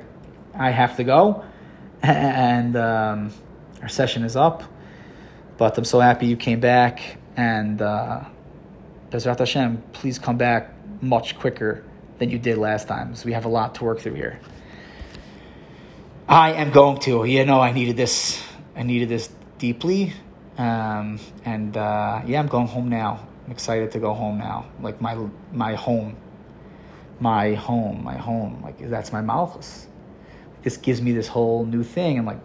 I 0.54 0.72
have 0.72 0.98
to 0.98 1.04
go 1.04 1.46
and 2.08 2.76
um, 2.76 3.32
our 3.82 3.88
session 3.88 4.26
is 4.26 4.36
up. 4.36 4.64
But 5.58 5.78
I'm 5.78 5.86
so 5.86 6.00
happy 6.02 6.28
you 6.28 6.36
came 6.36 6.60
back 6.60 7.18
and 7.38 7.82
uh, 7.82 8.26
Hashem, 9.12 9.82
please 9.94 10.20
come 10.20 10.38
back 10.38 10.74
much 11.02 11.40
quicker 11.40 11.84
than 12.18 12.30
you 12.30 12.38
did 12.38 12.58
last 12.58 12.88
time. 12.88 13.16
So 13.16 13.26
we 13.26 13.34
have 13.34 13.46
a 13.46 13.50
lot 13.50 13.76
to 13.76 13.86
work 13.86 14.02
through 14.02 14.16
here. 14.16 14.40
I 16.28 16.54
am 16.54 16.72
going 16.72 17.00
to. 17.02 17.24
You 17.26 17.46
know, 17.46 17.62
I 17.62 17.72
needed 17.72 17.96
this. 17.96 18.44
I 18.76 18.84
needed 18.84 19.08
this 19.08 19.30
deeply, 19.58 20.14
um, 20.58 21.20
and 21.46 21.78
uh, 21.78 22.22
yeah, 22.26 22.40
I'm 22.40 22.48
going 22.48 22.68
home 22.68 22.90
now. 22.90 23.28
I'm 23.46 23.52
excited 23.52 23.92
to 23.92 24.00
go 24.00 24.14
home 24.14 24.40
now. 24.40 24.66
Like 24.82 25.00
my 25.00 25.16
my 25.52 25.76
home, 25.76 26.16
my 27.20 27.54
home, 27.54 28.04
my 28.04 28.18
home. 28.18 28.62
Like 28.64 28.90
that's 28.90 29.12
my 29.12 29.22
malchus. 29.22 29.88
This 30.64 30.78
gives 30.78 31.02
me 31.02 31.12
this 31.12 31.28
whole 31.28 31.66
new 31.66 31.84
thing. 31.84 32.18
I'm 32.18 32.26
like, 32.26 32.40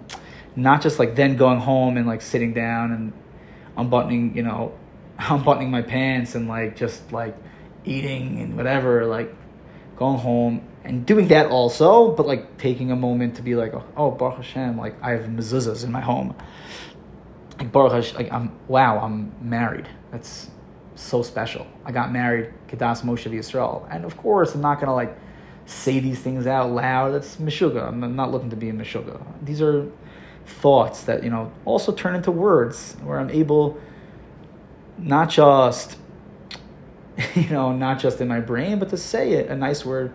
not 0.57 0.83
just 0.83 0.99
like 0.99 1.15
then 1.15 1.37
going 1.37 1.61
home 1.61 1.97
and 1.97 2.07
like 2.07 2.21
sitting 2.21 2.53
down 2.53 2.93
and 2.93 3.13
unbuttoning, 3.77 4.37
you 4.37 4.43
know, 4.43 4.77
unbuttoning 5.19 5.71
my 5.71 5.83
pants 5.83 6.35
and 6.35 6.49
like 6.49 6.77
just 6.77 7.13
like 7.13 7.37
eating 7.85 8.41
and 8.41 8.57
whatever, 8.57 9.07
like 9.07 9.35
going 9.97 10.19
home 10.19 10.69
and 10.85 11.07
doing 11.07 11.29
that 11.29 11.47
also, 11.47 12.15
but 12.15 12.27
like 12.27 12.59
taking 12.59 12.91
a 12.91 12.97
moment 12.97 13.37
to 13.37 13.43
be 13.43 13.55
like, 13.55 13.75
oh, 13.75 13.85
oh 13.97 14.11
Baruch 14.11 14.37
Hashem, 14.37 14.77
like 14.79 15.01
I 15.03 15.13
have 15.13 15.27
mezuzahs 15.27 15.85
in 15.85 15.93
my 15.93 16.01
home. 16.01 16.35
Like 17.59 17.73
Baruch 17.73 17.93
Hashem, 17.93 18.17
like 18.17 18.33
I'm 18.33 18.59
wow, 18.69 18.99
I'm 18.99 19.33
married. 19.41 19.89
That's 20.11 20.51
so 20.95 21.23
special. 21.23 21.67
I 21.85 21.93
got 21.93 22.13
married, 22.13 22.53
Kedas 22.69 23.03
Moshe 23.03 23.31
Yisrael, 23.31 23.87
and 23.91 24.05
of 24.05 24.17
course 24.17 24.55
I'm 24.55 24.61
not 24.61 24.81
gonna 24.81 24.95
like 24.95 25.17
say 25.69 26.01
these 26.01 26.19
things 26.19 26.47
out 26.47 26.71
loud. 26.71 27.15
That's 27.15 27.37
meshuga. 27.37 27.87
I'm 27.87 28.17
not 28.17 28.31
looking 28.31 28.51
to 28.51 28.57
be 28.57 28.71
a 28.71 28.73
meshuga. 28.73 29.21
These 29.43 29.61
are 29.63 29.87
thoughts 30.47 31.03
that 31.05 31.23
you 31.23 31.31
know 31.31 31.53
also 31.65 31.93
turn 31.93 32.15
into 32.15 32.31
words 32.31 32.97
where 33.03 33.21
I'm 33.21 33.31
able 33.31 33.79
not 34.97 35.29
just 35.31 35.97
you 37.35 37.49
know 37.51 37.73
not 37.73 37.99
just 37.99 38.21
in 38.21 38.29
my 38.29 38.41
brain 38.41 38.79
but 38.79 38.89
to 38.89 38.97
say 38.97 39.33
it 39.33 39.49
a 39.49 39.57
nice 39.57 39.85
word 39.85 40.13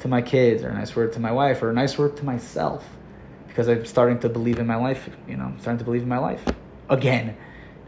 to 0.00 0.08
my 0.08 0.20
kids 0.20 0.62
or 0.62 0.68
a 0.68 0.74
nice 0.74 0.94
word 0.94 1.12
to 1.12 1.20
my 1.20 1.32
wife 1.32 1.62
or 1.62 1.70
a 1.70 1.72
nice 1.72 1.96
word 1.96 2.16
to 2.16 2.24
myself 2.24 2.84
because 3.48 3.68
i'm 3.68 3.86
starting 3.86 4.18
to 4.18 4.28
believe 4.28 4.58
in 4.58 4.66
my 4.66 4.76
life 4.76 5.08
you 5.28 5.36
know 5.36 5.44
i'm 5.44 5.60
starting 5.60 5.78
to 5.78 5.84
believe 5.84 6.02
in 6.02 6.08
my 6.08 6.18
life 6.18 6.44
again 6.90 7.36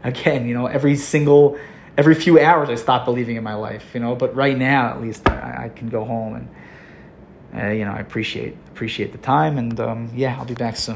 again 0.03 0.47
you 0.47 0.53
know 0.53 0.65
every 0.65 0.95
single 0.95 1.59
every 1.97 2.15
few 2.15 2.39
hours 2.39 2.69
i 2.69 2.75
stop 2.75 3.05
believing 3.05 3.35
in 3.35 3.43
my 3.43 3.53
life 3.53 3.91
you 3.93 3.99
know 3.99 4.15
but 4.15 4.35
right 4.35 4.57
now 4.57 4.89
at 4.89 5.01
least 5.01 5.27
i, 5.29 5.65
I 5.65 5.69
can 5.69 5.89
go 5.89 6.03
home 6.03 6.35
and 6.35 6.49
uh, 7.55 7.67
you 7.67 7.85
know 7.85 7.91
i 7.91 7.99
appreciate 7.99 8.55
appreciate 8.67 9.11
the 9.11 9.17
time 9.17 9.57
and 9.57 9.79
um, 9.79 10.09
yeah 10.15 10.37
i'll 10.37 10.45
be 10.45 10.53
back 10.53 10.75
soon 10.75 10.95